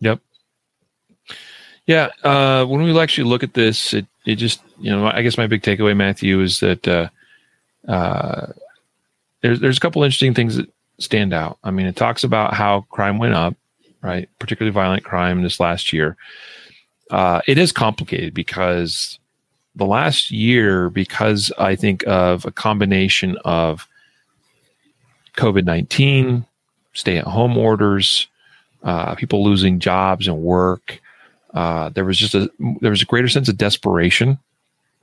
[0.00, 0.20] Yep.
[1.86, 2.08] Yeah.
[2.22, 5.46] Uh, when we actually look at this, it it just you know I guess my
[5.46, 7.08] big takeaway, Matthew, is that uh,
[7.88, 8.52] uh,
[9.42, 11.58] there's there's a couple interesting things that stand out.
[11.62, 13.54] I mean, it talks about how crime went up,
[14.02, 14.28] right?
[14.38, 16.16] Particularly violent crime this last year.
[17.10, 19.18] Uh, it is complicated because
[19.74, 23.86] the last year, because I think of a combination of
[25.36, 26.44] COVID 19,
[26.94, 28.26] stay at home orders,
[28.82, 31.00] uh, people losing jobs and work.
[31.52, 34.38] Uh, there was just a there was a greater sense of desperation,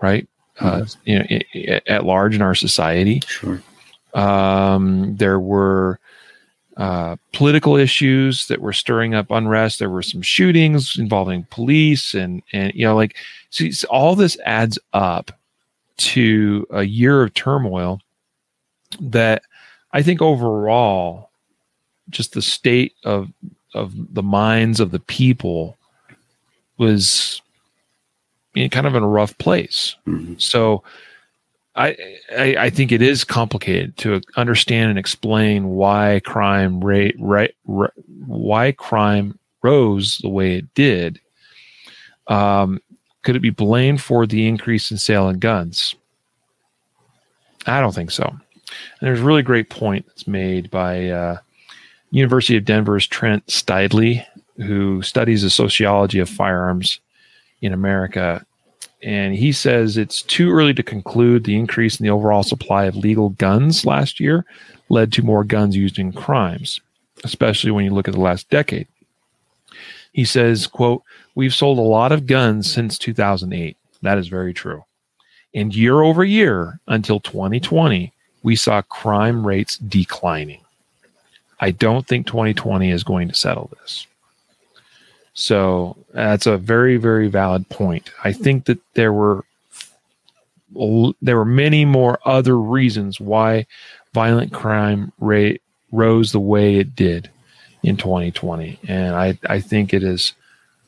[0.02, 0.28] right?
[0.60, 1.10] Uh, mm-hmm.
[1.10, 3.22] you know, at large in our society.
[3.28, 3.62] Sure.
[4.14, 6.00] Um, there were
[6.78, 9.80] uh, political issues that were stirring up unrest.
[9.80, 13.16] There were some shootings involving police, and and you know, like,
[13.50, 15.32] see, so all this adds up
[15.98, 18.02] to a year of turmoil
[19.00, 19.44] that
[19.92, 21.30] I think overall,
[22.10, 23.30] just the state of
[23.74, 25.78] of the minds of the people
[26.78, 27.42] was
[28.56, 29.96] in kind of in a rough place.
[30.08, 30.36] Mm-hmm.
[30.38, 30.84] So
[31.76, 31.96] I,
[32.36, 37.92] I, I think it is complicated to understand and explain why crime rate right, right
[38.26, 41.20] why crime rose the way it did.
[42.28, 42.80] Um,
[43.24, 45.96] could it be blamed for the increase in sale of guns?
[47.66, 48.26] I don't think so.
[48.26, 48.40] And
[49.02, 51.38] there's a really great point that's made by uh,
[52.12, 54.26] University of Denver's Trent Steidley,
[54.58, 57.00] who studies the sociology of firearms
[57.62, 58.46] in America.
[59.04, 62.96] And he says it's too early to conclude the increase in the overall supply of
[62.96, 64.46] legal guns last year
[64.90, 66.80] led to more guns used in crimes,
[67.24, 68.88] especially when you look at the last decade.
[70.14, 71.04] He says, quote,
[71.36, 73.76] We've sold a lot of guns since 2008.
[74.04, 74.86] That is very true.
[75.54, 80.62] And year over year until 2020, we saw crime rates declining.
[81.60, 84.06] I don't think 2020 is going to settle this.
[85.34, 88.12] So that's a very, very valid point.
[88.24, 89.46] I think that there were
[91.22, 93.68] there were many more other reasons why
[94.14, 95.62] violent crime rate
[95.92, 97.30] rose the way it did
[97.84, 100.34] in 2020, and I I think it is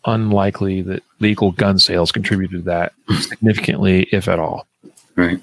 [0.05, 4.67] unlikely that legal gun sales contributed to that significantly, if at all.
[5.15, 5.39] Right.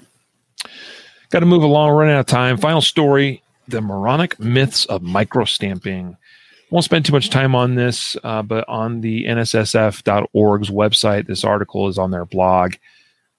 [1.29, 1.89] Got to move along.
[1.89, 2.57] We're Running out of time.
[2.57, 6.17] Final story the moronic myths of microstamping.
[6.73, 11.87] Won't spend too much time on this, uh, but on the NSSF.org's website, this article
[11.87, 12.73] is on their blog.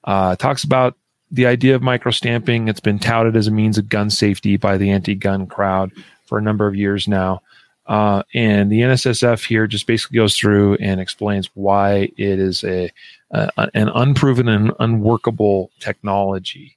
[0.05, 0.97] Uh, talks about
[1.33, 2.69] the idea of micro stamping.
[2.69, 5.91] It's been touted as a means of gun safety by the anti gun crowd
[6.27, 7.43] for a number of years now.
[7.89, 12.89] Uh, and the NSSF here just basically goes through and explains why it is a,
[13.33, 16.77] a an unproven and unworkable technology.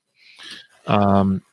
[0.87, 1.43] Um,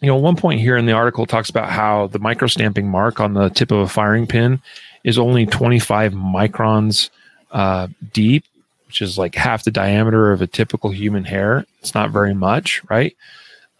[0.00, 3.20] you know, one point here in the article talks about how the micro stamping mark
[3.20, 4.60] on the tip of a firing pin
[5.04, 7.10] is only 25 microns
[7.50, 8.44] uh, deep,
[8.86, 11.66] which is like half the diameter of a typical human hair.
[11.80, 13.16] It's not very much, right?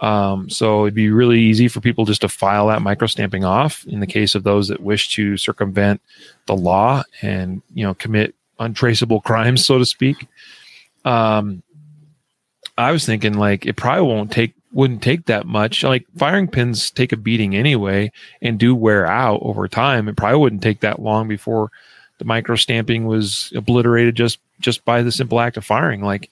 [0.01, 3.85] Um, so it'd be really easy for people just to file that micro stamping off
[3.87, 6.01] in the case of those that wish to circumvent
[6.47, 10.27] the law and you know commit untraceable crimes, so to speak.
[11.05, 11.63] Um,
[12.77, 15.83] I was thinking like it probably won't take wouldn't take that much.
[15.83, 18.13] Like firing pins take a beating anyway
[18.43, 20.09] and do wear out over time.
[20.09, 21.71] It probably wouldn't take that long before
[22.19, 26.03] the micro stamping was obliterated just just by the simple act of firing.
[26.03, 26.31] Like,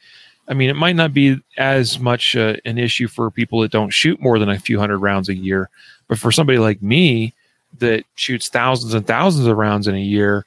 [0.49, 3.91] I mean, it might not be as much uh, an issue for people that don't
[3.91, 5.71] shoot more than a few hundred rounds a year,
[6.09, 7.35] but for somebody like me
[7.79, 10.45] that shoots thousands and thousands of rounds in a year,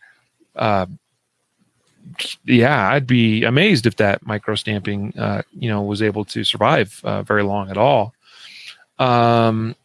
[0.55, 0.85] uh,
[2.45, 6.99] yeah, I'd be amazed if that micro stamping, uh, you know, was able to survive
[7.03, 8.14] uh, very long at all.
[8.97, 9.76] Um,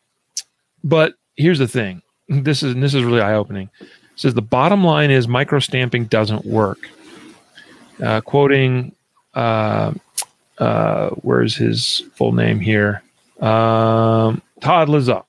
[0.82, 3.70] but here's the thing: this is this is really eye opening.
[4.16, 6.88] says the bottom line is micro stamping doesn't work.
[8.02, 8.94] Uh, quoting,
[9.34, 9.92] uh,
[10.58, 13.02] uh, where's his full name here?
[13.40, 15.24] Um, Todd Laza.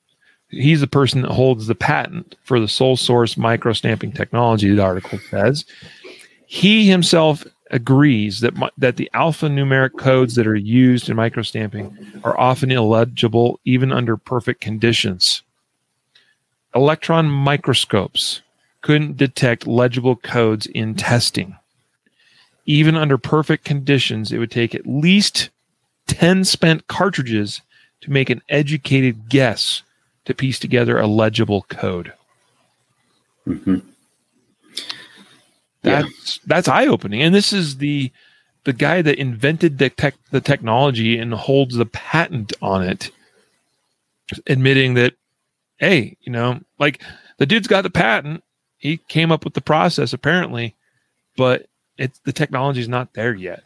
[0.50, 4.74] He's the person that holds the patent for the sole source micro stamping technology.
[4.74, 5.66] The article says
[6.56, 11.94] he himself agrees that that the alphanumeric codes that are used in microstamping
[12.24, 15.44] are often illegible even under perfect conditions.
[16.74, 18.42] Electron microscopes
[18.82, 21.58] couldn't detect legible codes in testing.
[22.66, 25.50] Even under perfect conditions, it would take at least
[26.08, 27.62] 10 spent cartridges
[28.00, 29.84] to make an educated guess
[30.24, 32.14] to piece together a legible code.
[33.46, 33.80] Mm-hmm.
[35.86, 36.44] That's yeah.
[36.48, 37.22] that's eye opening.
[37.22, 38.12] And this is the
[38.66, 43.12] the guy that invented the tech the technology and holds the patent on it,
[44.48, 45.14] admitting that,
[45.78, 47.02] hey, you know, like
[47.38, 48.44] the dude's got the patent.
[48.78, 50.76] He came up with the process apparently,
[51.38, 51.68] but
[51.98, 53.64] it's the technology's not there yet.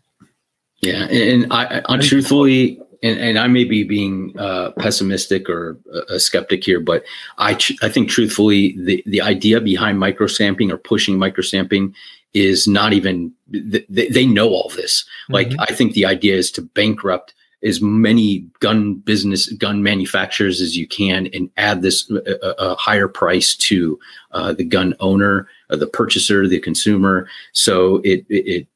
[0.82, 5.78] Yeah, and I, I truthfully, and, and I may be being uh, pessimistic or
[6.10, 7.04] a, skeptic here, but
[7.38, 11.94] I I think truthfully the the idea behind microstamping or pushing microstamping
[12.34, 15.04] is not even they, they know all this.
[15.04, 15.34] Mm-hmm.
[15.34, 17.34] Like I think the idea is to bankrupt
[17.64, 23.08] as many gun business gun manufacturers as you can and add this a, a higher
[23.08, 24.00] price to
[24.32, 27.28] uh, the gun owner, uh, the purchaser, the consumer.
[27.52, 28.68] So it, it, it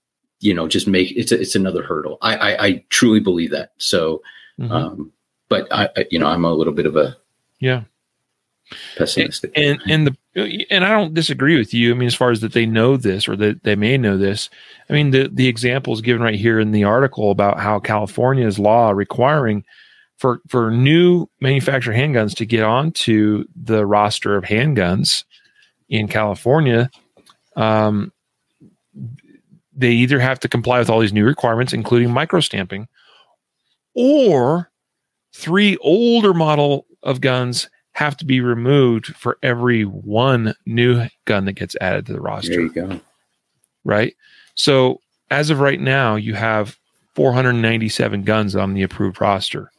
[0.44, 2.18] you know just make it's a, it's another hurdle.
[2.22, 3.72] I, I, I truly believe that.
[3.78, 4.22] So,
[4.60, 4.72] mm-hmm.
[4.72, 5.12] um,
[5.50, 7.18] but I, I you know I'm a little bit of a
[7.60, 7.84] yeah
[8.98, 9.52] pessimistic.
[9.56, 11.92] And and the and I don't disagree with you.
[11.92, 14.50] I mean, as far as that they know this or that they may know this.
[14.90, 18.60] I mean, the the example is given right here in the article about how California's
[18.60, 19.64] law requiring
[20.18, 25.24] for for new manufactured handguns to get onto the roster of handguns
[25.90, 26.90] in California.
[27.56, 28.13] Um,
[29.76, 32.88] they either have to comply with all these new requirements, including micro stamping,
[33.96, 34.72] or
[35.34, 41.54] three older model of guns have to be removed for every one new gun that
[41.54, 42.52] gets added to the roster.
[42.52, 43.00] There you go.
[43.84, 44.16] Right.
[44.56, 46.78] So as of right now, you have
[47.16, 49.72] 497 guns on the approved roster.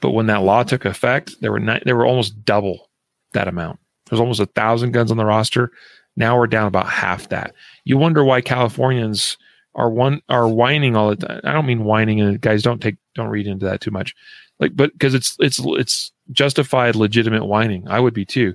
[0.00, 2.90] But when that law took effect, there were ni- there were almost double
[3.32, 3.80] that amount.
[4.06, 5.70] There's almost a thousand guns on the roster.
[6.16, 7.54] Now we're down about half that.
[7.84, 9.36] You wonder why Californians
[9.74, 11.40] are one are whining all the time.
[11.44, 14.14] I don't mean whining, and guys don't take don't read into that too much.
[14.60, 17.86] Like, but because it's it's it's justified, legitimate whining.
[17.88, 18.54] I would be too.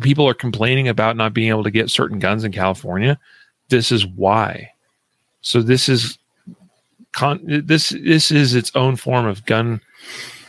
[0.00, 3.18] People are complaining about not being able to get certain guns in California.
[3.70, 4.70] This is why.
[5.40, 6.18] So this is
[7.12, 9.80] con this this is its own form of gun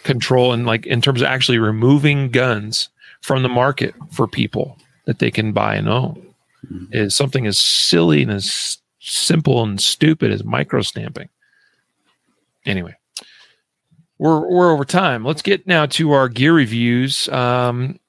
[0.03, 2.89] control and like in terms of actually removing guns
[3.21, 4.77] from the market for people
[5.09, 6.35] that they can buy and own
[6.71, 6.85] mm-hmm.
[6.91, 11.29] is something as silly and as simple and stupid as micro stamping.
[12.63, 12.95] Anyway,
[14.19, 15.25] we're we're over time.
[15.25, 17.27] Let's get now to our gear reviews.
[17.29, 17.99] Um,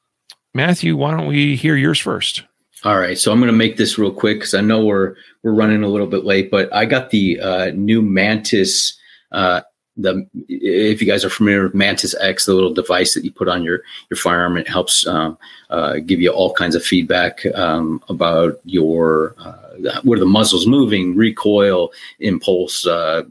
[0.53, 2.43] Matthew, why don't we hear yours first?
[2.85, 5.55] All right, so I'm going to make this real quick because I know we're we're
[5.55, 8.95] running a little bit late, but I got the uh, new Mantis.
[9.33, 9.63] Uh,
[10.01, 13.49] the if you guys are familiar with Mantis X, the little device that you put
[13.49, 15.39] on your your firearm, it helps um,
[15.71, 21.17] uh, give you all kinds of feedback um, about your uh, where the muzzle's moving,
[21.17, 23.23] recoil, impulse, uh,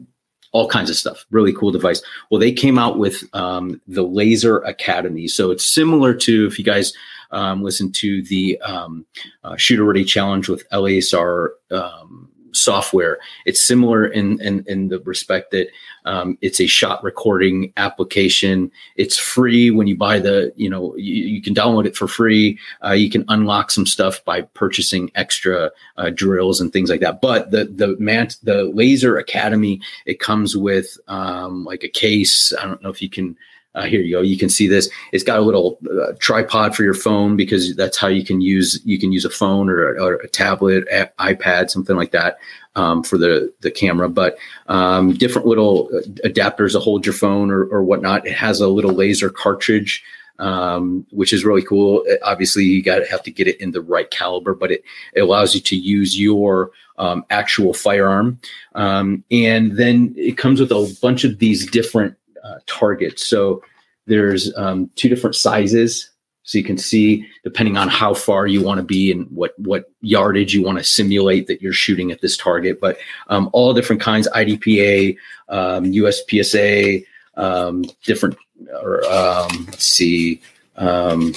[0.52, 1.24] all kinds of stuff.
[1.30, 2.02] Really cool device.
[2.30, 5.28] Well, they came out with um, the Laser Academy.
[5.28, 6.92] So it's similar to if you guys
[7.30, 9.06] um, listen to the um,
[9.44, 13.18] uh, Shooter Ready Challenge with LASR um, software.
[13.46, 15.68] It's similar in in, in the respect that
[16.04, 18.70] um, it's a shot recording application.
[18.96, 22.58] It's free when you buy the, you know, you, you can download it for free.
[22.84, 27.20] Uh, you can unlock some stuff by purchasing extra uh, drills and things like that.
[27.20, 32.52] But the the man the Laser Academy it comes with um, like a case.
[32.60, 33.36] I don't know if you can
[33.74, 34.20] uh, here you go.
[34.20, 34.90] You can see this.
[35.12, 38.80] It's got a little uh, tripod for your phone because that's how you can use
[38.84, 42.38] you can use a phone or, or a tablet, a- iPad, something like that
[42.74, 44.08] um, for the the camera.
[44.08, 48.26] But um, different little uh, adapters to hold your phone or, or whatnot.
[48.26, 50.02] It has a little laser cartridge.
[50.38, 52.02] Um, which is really cool.
[52.22, 55.20] Obviously, you got to have to get it in the right caliber, but it, it
[55.20, 58.40] allows you to use your um, actual firearm.
[58.74, 63.18] Um, and then it comes with a bunch of these different uh.
[63.18, 63.62] So
[64.06, 66.10] there's um, two different sizes.
[66.42, 69.90] So you can see depending on how far you want to be and what what
[70.00, 72.80] yardage you want to simulate that you're shooting at this target.
[72.80, 75.16] But um, all different kinds: IDPA,
[75.48, 77.04] um, USPSA,
[77.36, 78.36] um, different.
[78.82, 80.40] Or um, let's see
[80.80, 81.34] um,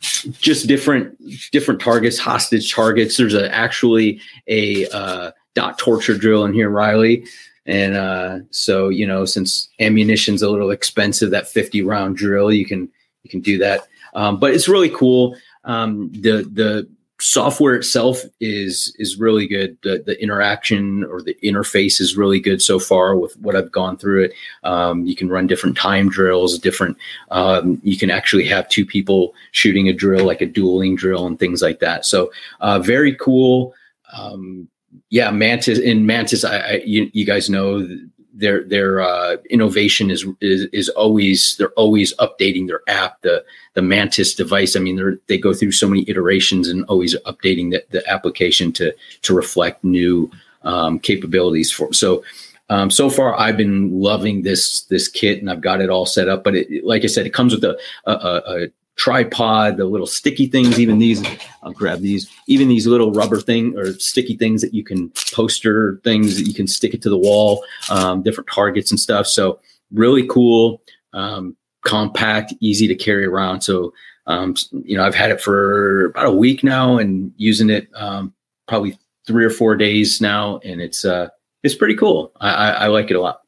[0.00, 1.16] just different
[1.52, 3.16] different targets, hostage targets.
[3.16, 7.24] There's a, actually a uh, dot torture drill in here, Riley.
[7.66, 12.66] And uh, so, you know, since ammunition's a little expensive, that 50 round drill, you
[12.66, 12.90] can
[13.22, 13.86] you can do that.
[14.14, 15.36] Um, but it's really cool.
[15.64, 16.88] Um, the the
[17.20, 19.78] software itself is is really good.
[19.82, 23.96] The, the interaction or the interface is really good so far with what I've gone
[23.96, 24.34] through it.
[24.62, 26.96] Um, you can run different time drills, different.
[27.30, 31.38] Um, you can actually have two people shooting a drill, like a dueling drill, and
[31.38, 32.04] things like that.
[32.04, 33.74] So uh, very cool.
[34.12, 34.68] Um,
[35.10, 37.86] yeah, Mantis in Mantis, I, I you, you, guys know
[38.32, 43.20] their their uh, innovation is, is is always they're always updating their app.
[43.22, 43.44] The
[43.74, 47.70] the Mantis device, I mean, they they go through so many iterations and always updating
[47.70, 50.30] the, the application to to reflect new
[50.62, 51.92] um, capabilities for.
[51.92, 52.24] So
[52.70, 56.28] um, so far, I've been loving this this kit, and I've got it all set
[56.28, 56.42] up.
[56.42, 60.46] But it, like I said, it comes with a, a, a tripod, the little sticky
[60.46, 61.22] things, even these,
[61.62, 66.00] I'll grab these, even these little rubber thing or sticky things that you can poster
[66.04, 69.26] things that you can stick it to the wall, um, different targets and stuff.
[69.26, 69.60] So
[69.92, 70.80] really cool,
[71.12, 73.62] um, compact, easy to carry around.
[73.62, 73.92] So,
[74.26, 74.54] um,
[74.84, 78.32] you know, I've had it for about a week now and using it, um,
[78.68, 80.58] probably three or four days now.
[80.58, 81.28] And it's, uh,
[81.62, 82.32] it's pretty cool.
[82.40, 83.40] I, I, I like it a lot.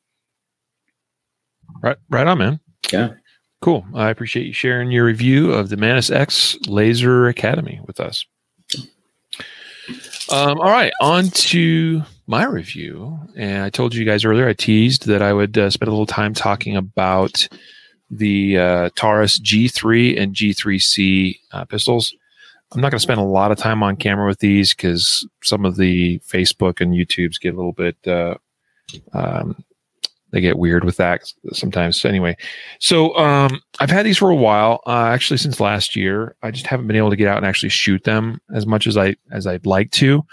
[1.83, 2.61] Right, right on, man.
[2.93, 3.15] Yeah.
[3.67, 3.85] Cool.
[3.95, 8.25] I appreciate you sharing your review of the Mantis X Laser Academy with us.
[10.31, 13.19] Um, all right, on to my review.
[13.35, 16.07] And I told you guys earlier, I teased that I would uh, spend a little
[16.07, 17.49] time talking about
[18.09, 22.15] the uh, Taurus G3 and G3C uh, pistols.
[22.71, 25.65] I'm not going to spend a lot of time on camera with these because some
[25.65, 28.37] of the Facebook and YouTubes get a little bit uh,
[29.13, 29.65] um,
[30.31, 32.01] they get weird with that sometimes.
[32.01, 32.37] So anyway,
[32.81, 36.37] so um, I've had these for a while, uh, actually since last year.
[36.43, 38.97] I just haven't been able to get out and actually shoot them as much as
[38.97, 40.25] I as I'd like to.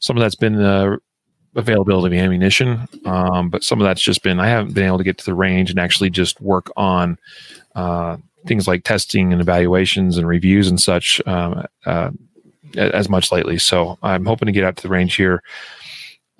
[0.00, 0.98] Some of that's been the
[1.56, 5.04] availability of ammunition, um, but some of that's just been I haven't been able to
[5.04, 7.18] get to the range and actually just work on
[7.74, 8.16] uh,
[8.46, 12.10] things like testing and evaluations and reviews and such um, uh,
[12.76, 13.58] as much lately.
[13.58, 15.42] So I'm hoping to get out to the range here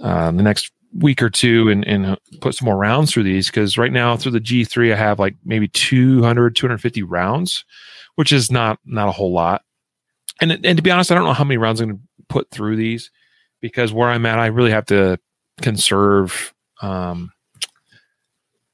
[0.03, 3.77] uh, the next week or two and, and put some more rounds through these because
[3.77, 7.65] right now through the G3 I have like maybe 200 250 rounds
[8.15, 9.62] which is not not a whole lot.
[10.40, 12.51] And and to be honest I don't know how many rounds I'm going to put
[12.51, 13.10] through these
[13.60, 15.19] because where I'm at I really have to
[15.60, 17.32] conserve um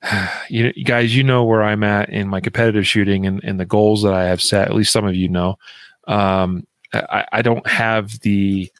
[0.48, 3.66] you, you guys you know where I'm at in my competitive shooting and, and the
[3.66, 5.56] goals that I have set at least some of you know.
[6.06, 8.70] Um I, I don't have the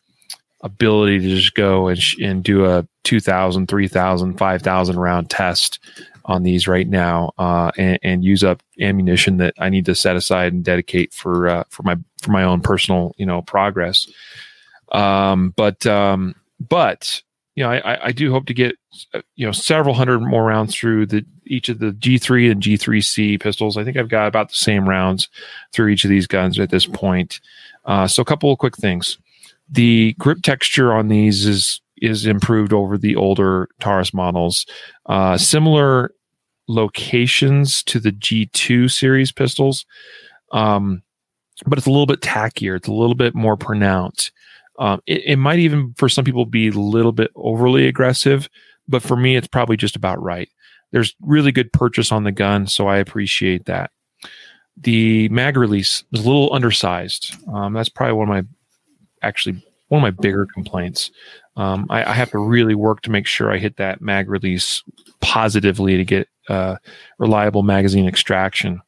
[0.64, 5.78] ability to just go and, sh- and do a 2000 3000 5000 round test
[6.24, 10.16] on these right now uh, and, and, use up ammunition that I need to set
[10.16, 14.10] aside and dedicate for uh, for my for my own personal you know progress.
[14.90, 16.34] Um, but um,
[16.66, 17.20] but
[17.56, 18.76] you know I, I do hope to get
[19.12, 23.38] uh, you know several hundred more rounds through the each of the G3 and G3C
[23.38, 23.76] pistols.
[23.76, 25.28] I think I've got about the same rounds
[25.74, 27.40] through each of these guns at this point.
[27.84, 29.18] Uh, so a couple of quick things
[29.70, 34.66] the grip texture on these is is improved over the older Taurus models.
[35.06, 36.12] Uh, similar
[36.68, 39.86] locations to the G2 series pistols,
[40.52, 41.02] um,
[41.66, 42.76] but it's a little bit tackier.
[42.76, 44.32] It's a little bit more pronounced.
[44.78, 48.48] Um, it, it might even, for some people, be a little bit overly aggressive,
[48.88, 50.48] but for me, it's probably just about right.
[50.90, 53.90] There's really good purchase on the gun, so I appreciate that.
[54.76, 57.36] The mag release is a little undersized.
[57.52, 58.50] Um, that's probably one of my
[59.24, 61.10] actually one of my bigger complaints.
[61.56, 64.82] Um, I, I, have to really work to make sure I hit that mag release
[65.20, 66.76] positively to get uh,
[67.18, 68.80] reliable magazine extraction.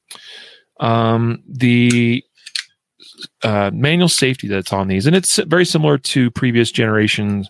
[0.81, 2.25] Um, the
[3.43, 7.47] uh, manual safety that's on these, and it's very similar to previous generation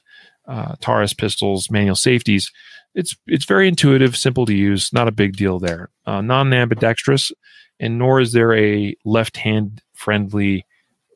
[0.46, 2.52] uh, Taurus pistols manual safeties.
[2.94, 5.90] It's it's very intuitive, simple to use, not a big deal there.
[6.06, 7.32] Uh, non ambidextrous,
[7.80, 10.66] and nor is there a left hand friendly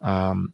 [0.03, 0.53] um,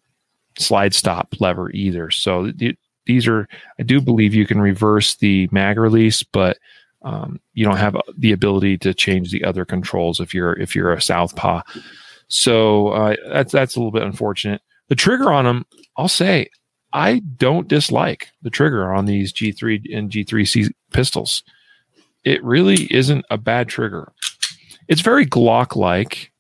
[0.58, 2.10] slide stop lever either.
[2.10, 6.58] So th- these are, I do believe you can reverse the mag release, but
[7.02, 10.92] um, you don't have the ability to change the other controls if you're if you're
[10.92, 11.62] a southpaw.
[12.28, 14.60] So uh, that's that's a little bit unfortunate.
[14.88, 15.66] The trigger on them,
[15.96, 16.50] I'll say,
[16.92, 21.44] I don't dislike the trigger on these G3 and G3C pistols.
[22.24, 24.12] It really isn't a bad trigger.
[24.88, 26.32] It's very Glock like.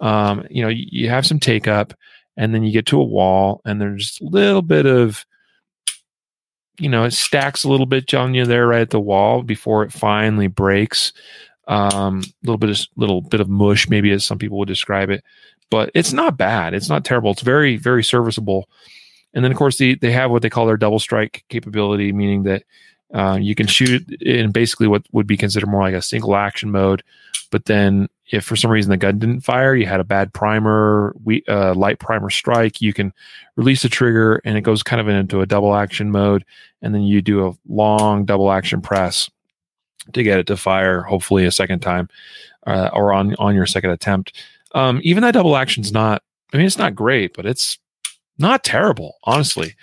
[0.00, 1.94] Um, you know, you have some take up
[2.36, 5.24] and then you get to a wall and there's a little bit of
[6.78, 9.84] you know it stacks a little bit on you there right at the wall before
[9.84, 11.12] it finally breaks.
[11.66, 15.10] Um a little bit of little bit of mush maybe as some people would describe
[15.10, 15.24] it
[15.70, 16.74] but it's not bad.
[16.74, 17.30] It's not terrible.
[17.30, 18.68] It's very very serviceable.
[19.32, 22.42] And then of course the, they have what they call their double strike capability meaning
[22.44, 22.64] that
[23.12, 26.70] uh, you can shoot in basically what would be considered more like a single action
[26.70, 27.02] mode
[27.50, 31.14] but then if for some reason the gun didn't fire, you had a bad primer,
[31.24, 33.12] we, uh, light primer strike, you can
[33.56, 36.44] release the trigger and it goes kind of into a double action mode.
[36.82, 39.30] And then you do a long double action press
[40.12, 42.08] to get it to fire, hopefully a second time
[42.66, 44.42] uh, or on, on your second attempt.
[44.74, 46.22] Um, even that double action's not,
[46.52, 47.78] I mean, it's not great, but it's
[48.38, 49.74] not terrible, honestly.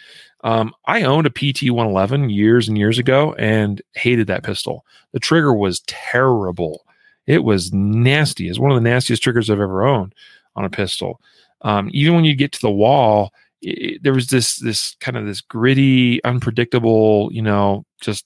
[0.43, 4.85] Um, I owned a PT 111 years and years ago and hated that pistol.
[5.11, 6.83] The trigger was terrible.
[7.27, 8.49] It was nasty.
[8.49, 10.13] It's one of the nastiest triggers I've ever owned
[10.55, 11.21] on a pistol.
[11.61, 15.25] Um, even when you get to the wall, it, there was this this kind of
[15.25, 18.25] this gritty, unpredictable, you know, just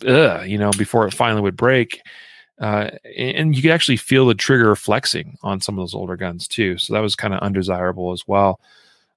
[0.00, 2.00] you know, before it finally would break.
[2.60, 6.48] Uh, and you could actually feel the trigger flexing on some of those older guns
[6.48, 6.76] too.
[6.78, 8.60] So that was kind of undesirable as well.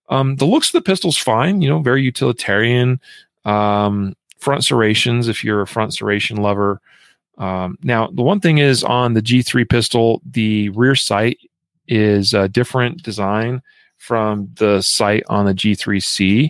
[0.09, 2.99] Um, the looks of the pistol's fine, you know, very utilitarian.
[3.45, 6.81] Um, front serrations, if you're a front serration lover,
[7.37, 11.39] um, now, the one thing is on the G3 pistol, the rear sight
[11.87, 13.61] is a different design
[13.97, 16.49] from the sight on the G3C.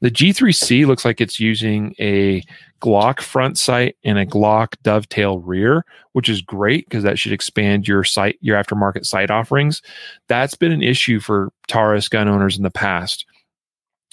[0.00, 2.42] The G3C looks like it's using a
[2.80, 7.86] Glock front sight and a Glock dovetail rear, which is great because that should expand
[7.86, 9.82] your sight, your aftermarket sight offerings.
[10.28, 13.26] That's been an issue for Taurus gun owners in the past.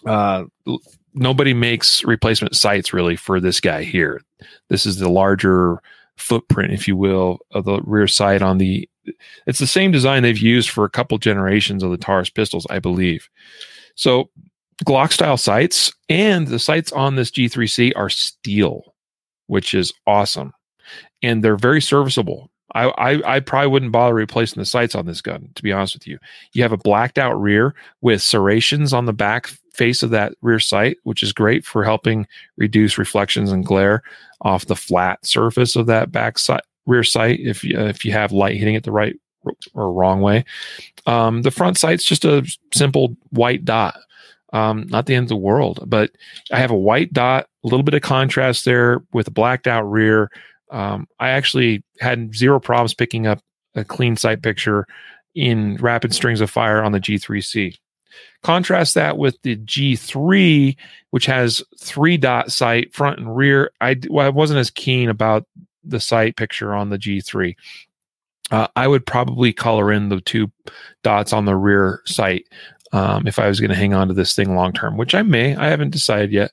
[0.05, 0.45] Uh,
[1.13, 4.21] nobody makes replacement sights really for this guy here.
[4.69, 5.81] This is the larger
[6.19, 8.89] footprint, if you will, of the rear sight on the
[9.47, 12.79] it's the same design they've used for a couple generations of the Taurus pistols, I
[12.79, 13.29] believe.
[13.95, 14.29] So
[14.85, 18.93] Glock style sights and the sights on this G3C are steel,
[19.47, 20.53] which is awesome.
[21.21, 22.49] And they're very serviceable.
[22.75, 25.95] I, I, I probably wouldn't bother replacing the sights on this gun, to be honest
[25.95, 26.19] with you.
[26.53, 30.59] You have a blacked out rear with serrations on the back face of that rear
[30.59, 32.27] sight, which is great for helping
[32.57, 34.03] reduce reflections and glare
[34.41, 38.31] off the flat surface of that back side rear sight if you, if you have
[38.31, 39.15] light hitting it the right
[39.73, 40.43] or wrong way.
[41.05, 43.97] Um, the front sight's just a simple white dot.
[44.51, 46.11] Um, not the end of the world, but
[46.51, 49.83] I have a white dot, a little bit of contrast there with a blacked out
[49.83, 50.31] rear.
[50.69, 53.39] Um, I actually had zero problems picking up
[53.75, 54.87] a clean sight picture
[55.35, 57.77] in rapid strings of fire on the G3C.
[58.41, 60.75] Contrast that with the G3,
[61.11, 63.71] which has three dot sight front and rear.
[63.81, 65.45] I, well, I wasn't as keen about
[65.83, 67.55] the sight picture on the G3.
[68.51, 70.51] Uh, I would probably color in the two
[71.03, 72.45] dots on the rear sight
[72.91, 75.21] um, if I was going to hang on to this thing long term, which I
[75.21, 75.55] may.
[75.55, 76.51] I haven't decided yet.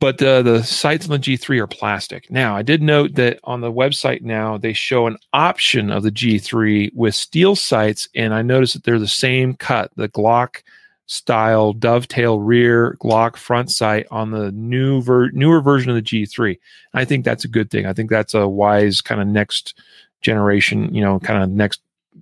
[0.00, 2.30] But uh, the sights on the G3 are plastic.
[2.30, 6.12] Now, I did note that on the website now they show an option of the
[6.12, 10.62] G3 with steel sights, and I noticed that they're the same cut, the Glock
[11.06, 16.58] style dovetail rear Glock front sight on the new ver- newer version of the G3.
[16.94, 17.86] I think that's a good thing.
[17.86, 19.74] I think that's a wise kind of next
[20.20, 21.80] generation, you know, kind of next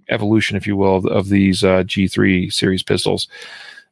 [0.09, 3.29] evolution, if you will, of, of these uh, G3 series pistols.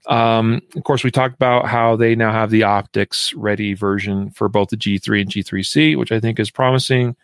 [0.06, 4.48] Um, of course, we talked about how they now have the optics ready version for
[4.48, 7.16] both the G3 and G3C, which I think is promising.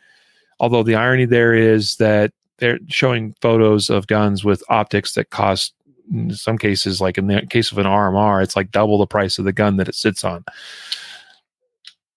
[0.61, 5.75] Although the irony there is that they're showing photos of guns with optics that cost,
[6.13, 9.39] in some cases, like in the case of an RMR, it's like double the price
[9.39, 10.45] of the gun that it sits on.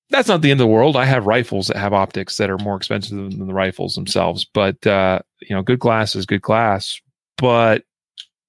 [0.10, 0.96] That's not the end of the world.
[0.96, 4.86] I have rifles that have optics that are more expensive than the rifles themselves, but
[4.86, 7.02] uh, you know, good glass is good glass.
[7.38, 7.84] But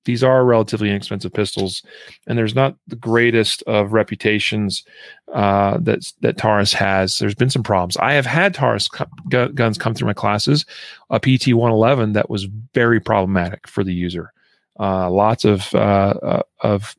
[0.04, 1.82] these are relatively inexpensive pistols,
[2.26, 4.84] and there's not the greatest of reputations
[5.32, 7.18] uh, that that Taurus has.
[7.18, 7.96] There's been some problems.
[7.96, 10.66] I have had Taurus gu- guns come through my classes,
[11.10, 12.44] a PT 111 that was
[12.74, 14.32] very problematic for the user.
[14.78, 16.96] Uh, lots of uh, uh, of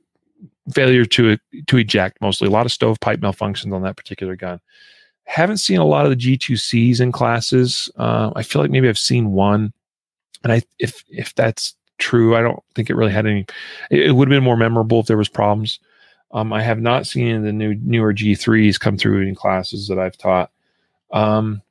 [0.73, 1.38] failure to
[1.68, 4.60] to eject, mostly a lot of stovepipe malfunctions on that particular gun.
[5.26, 7.90] Haven't seen a lot of the G2Cs in classes.
[7.98, 9.73] Uh, I feel like maybe I've seen one,
[10.44, 12.36] and I if if that's true.
[12.36, 13.46] I don't think it really had any.
[13.90, 15.80] It, it would have been more memorable if there was problems.
[16.32, 20.18] Um, I have not seen the new newer G3s come through in classes that I've
[20.18, 20.52] taught.
[21.12, 21.62] Um,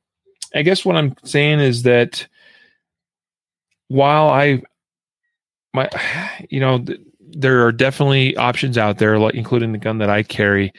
[0.55, 2.27] I guess what I'm saying is that
[3.87, 4.63] while I
[5.73, 5.89] my
[6.49, 10.23] you know th- there are definitely options out there, like including the gun that I
[10.23, 10.71] carry,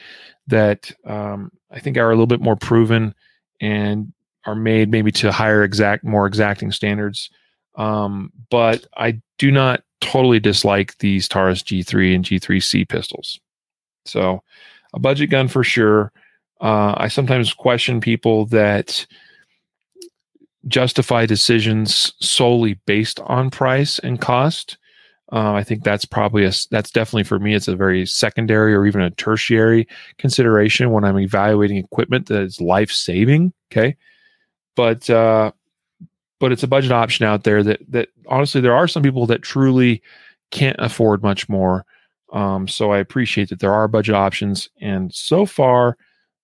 [0.47, 3.13] that um, I think are a little bit more proven
[3.61, 4.11] and
[4.45, 7.29] are made maybe to higher exact, more exacting standards.
[7.77, 13.39] Um, but I do not totally dislike these Taurus G3 and G3C pistols.
[14.05, 14.41] So,
[14.93, 16.11] a budget gun for sure.
[16.59, 19.05] Uh, I sometimes question people that
[20.67, 24.77] justify decisions solely based on price and cost.
[25.31, 27.53] Uh, I think that's probably a that's definitely for me.
[27.53, 29.87] It's a very secondary or even a tertiary
[30.17, 33.51] consideration when I'm evaluating equipment that is life saving.
[33.69, 33.97] Okay,
[34.75, 35.51] but uh,
[36.39, 39.41] but it's a budget option out there that that honestly there are some people that
[39.41, 40.01] truly
[40.51, 41.85] can't afford much more.
[42.33, 45.97] Um, so I appreciate that there are budget options, and so far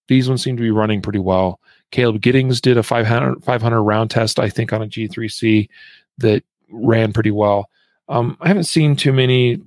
[0.08, 1.60] these ones seem to be running pretty well.
[1.92, 5.70] Caleb Giddings did a 500, 500 round test, I think, on a G3C
[6.18, 7.70] that ran pretty well.
[8.10, 9.62] Um, I haven't seen too many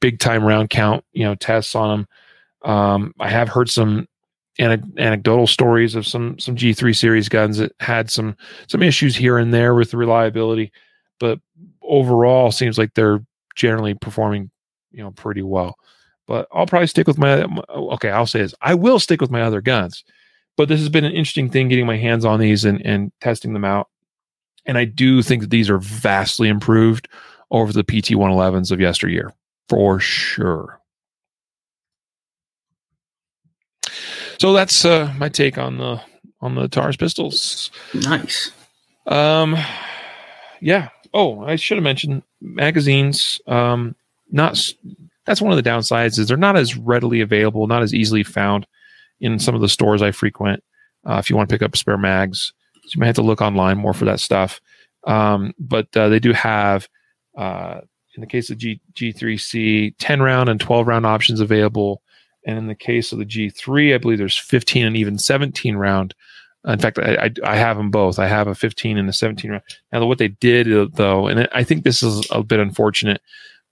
[0.00, 2.06] big time round count, you know, tests on
[2.62, 2.70] them.
[2.70, 4.08] Um, I have heard some
[4.58, 8.36] anecdotal stories of some some G3 series guns that had some
[8.68, 10.72] some issues here and there with reliability,
[11.18, 11.40] but
[11.82, 13.24] overall seems like they're
[13.54, 14.50] generally performing
[14.92, 15.76] you know pretty well.
[16.26, 18.10] But I'll probably stick with my okay.
[18.10, 20.04] I'll say this: I will stick with my other guns.
[20.56, 23.54] But this has been an interesting thing getting my hands on these and and testing
[23.54, 23.88] them out.
[24.66, 27.08] And I do think that these are vastly improved
[27.50, 29.32] over the PT 111s of yesteryear
[29.68, 30.81] for sure.
[34.42, 36.00] So that's uh, my take on the
[36.40, 37.70] on the Taurus pistols.
[37.94, 38.50] Nice.
[39.06, 39.56] Um,
[40.60, 40.88] yeah.
[41.14, 43.40] Oh, I should have mentioned magazines.
[43.46, 43.94] Um,
[44.32, 44.60] not
[45.26, 48.66] that's one of the downsides is they're not as readily available, not as easily found
[49.20, 50.64] in some of the stores I frequent.
[51.08, 53.40] Uh, if you want to pick up spare mags, so you might have to look
[53.40, 54.60] online more for that stuff.
[55.06, 56.88] Um, but uh, they do have,
[57.38, 57.82] uh,
[58.16, 62.01] in the case of G G3C, ten round and twelve round options available.
[62.46, 66.14] And in the case of the G3, I believe there's 15 and even 17 round
[66.66, 67.14] In fact, I,
[67.44, 68.18] I, I have them both.
[68.18, 69.62] I have a 15 and a 17 round.
[69.92, 73.20] Now, what they did uh, though, and I think this is a bit unfortunate,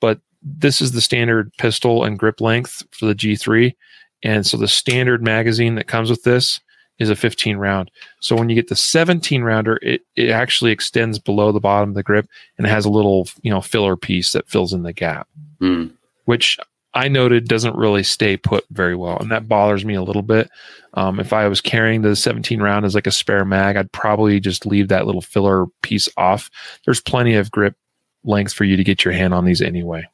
[0.01, 3.75] but this is the standard pistol and grip length for the G3,
[4.23, 6.61] and so the standard magazine that comes with this
[6.99, 7.91] is a 15 round.
[8.21, 11.95] So when you get the 17 rounder, it, it actually extends below the bottom of
[11.95, 12.29] the grip
[12.59, 15.27] and it has a little, you know, filler piece that fills in the gap,
[15.63, 15.93] Mm.
[16.27, 16.59] which
[16.95, 19.17] I noted doesn't really stay put very well.
[19.19, 20.51] And that bothers me a little bit.
[20.95, 24.41] Um, if I was carrying the 17 round as like a spare mag, I'd probably
[24.41, 26.51] just leave that little filler piece off.
[26.85, 27.77] There's plenty of grip
[28.25, 30.05] length for you to get your hand on these anyway.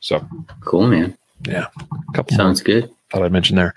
[0.00, 0.26] So
[0.60, 1.16] Cool, man.
[1.48, 1.68] a
[2.14, 2.90] couple more Sounds good.
[3.10, 3.74] Thought I'd mention there.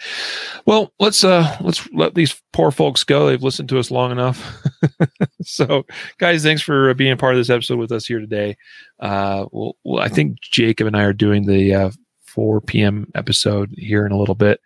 [0.65, 3.27] Well, let's uh let's let these poor folks go.
[3.27, 4.61] They've listened to us long enough.
[5.43, 5.83] so,
[6.17, 8.57] guys, thanks for being part of this episode with us here today.
[8.99, 11.91] Uh, well, well I think Jacob and I are doing the uh,
[12.27, 13.11] 4 p.m.
[13.15, 14.59] episode here in a little bit.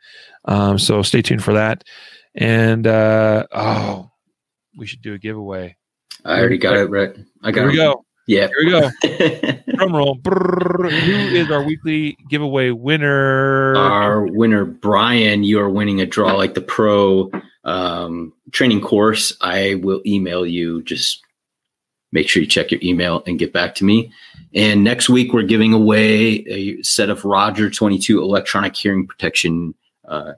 [0.46, 1.84] Um, so stay tuned for that.
[2.36, 4.12] And uh, oh,
[4.78, 5.76] we should do a giveaway.
[6.24, 7.16] I already got it right.
[7.44, 7.78] I got Here we it.
[7.78, 8.06] go.
[8.28, 8.48] Yeah.
[8.48, 9.62] Here we go.
[9.76, 10.18] Drum roll.
[10.18, 10.92] Brrr.
[10.92, 13.76] Who is our weekly giveaway winner?
[13.76, 17.32] Our winner, Brian, you are winning a draw like the pro
[17.64, 19.36] um, training course.
[19.42, 20.84] I will email you.
[20.84, 21.22] Just
[22.12, 24.12] make sure you check your email and get back to me.
[24.54, 29.74] And next week, we're giving away a set of Roger 22 electronic hearing protection
[30.08, 30.34] uh,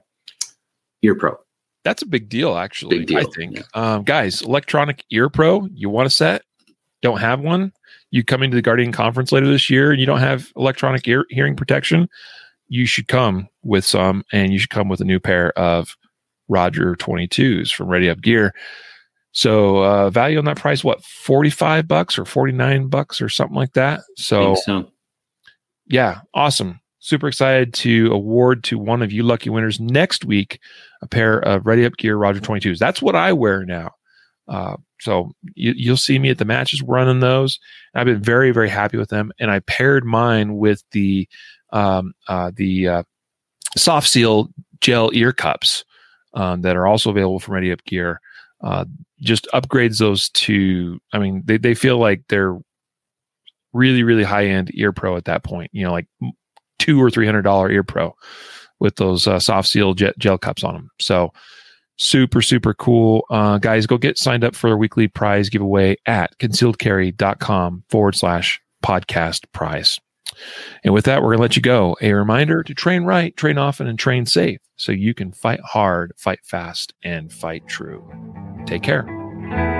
[1.02, 1.36] ear pro.
[1.84, 2.98] That's a big deal, actually.
[2.98, 5.66] Big deal, I think, um, guys, Electronic Ear Pro.
[5.72, 6.42] You want a set?
[7.00, 7.72] Don't have one?
[8.10, 11.24] You come into the Guardian conference later this year and you don't have electronic ear
[11.30, 12.08] hearing protection.
[12.68, 15.96] You should come with some, and you should come with a new pair of
[16.48, 18.54] Roger 22s from Ready Up Gear.
[19.32, 23.72] So, uh, value on that price, what, 45 bucks or 49 bucks or something like
[23.74, 24.00] that?
[24.16, 24.90] So, so.
[25.86, 26.80] yeah, awesome.
[26.98, 30.58] Super excited to award to one of you lucky winners next week
[31.02, 32.78] a pair of Ready Up Gear Roger 22s.
[32.78, 33.92] That's what I wear now.
[34.48, 37.58] Uh, so you, you'll see me at the matches running those.
[37.94, 39.32] I've been very, very happy with them.
[39.40, 41.28] And I paired mine with the
[41.72, 43.02] um, uh, the uh,
[43.76, 44.48] soft seal
[44.80, 45.84] gel ear cups
[46.34, 48.20] um, that are also available from Ready Up Gear.
[48.62, 48.84] Uh,
[49.20, 52.58] just upgrades those to, I mean, they, they feel like they're
[53.72, 55.70] really, really high end ear pro at that point.
[55.72, 56.08] You know, like
[56.78, 58.14] two or three hundred dollar ear pro
[58.80, 60.90] with those uh, soft seal gel cups on them.
[61.00, 61.32] So
[62.00, 63.86] super super cool, uh, guys.
[63.86, 70.00] Go get signed up for a weekly prize giveaway at concealedcarry.com forward slash podcast prize.
[70.82, 71.96] And with that, we're gonna let you go.
[72.00, 76.12] A reminder to train right, train often, and train safe, so you can fight hard,
[76.16, 78.04] fight fast, and fight true.
[78.66, 79.79] Take care.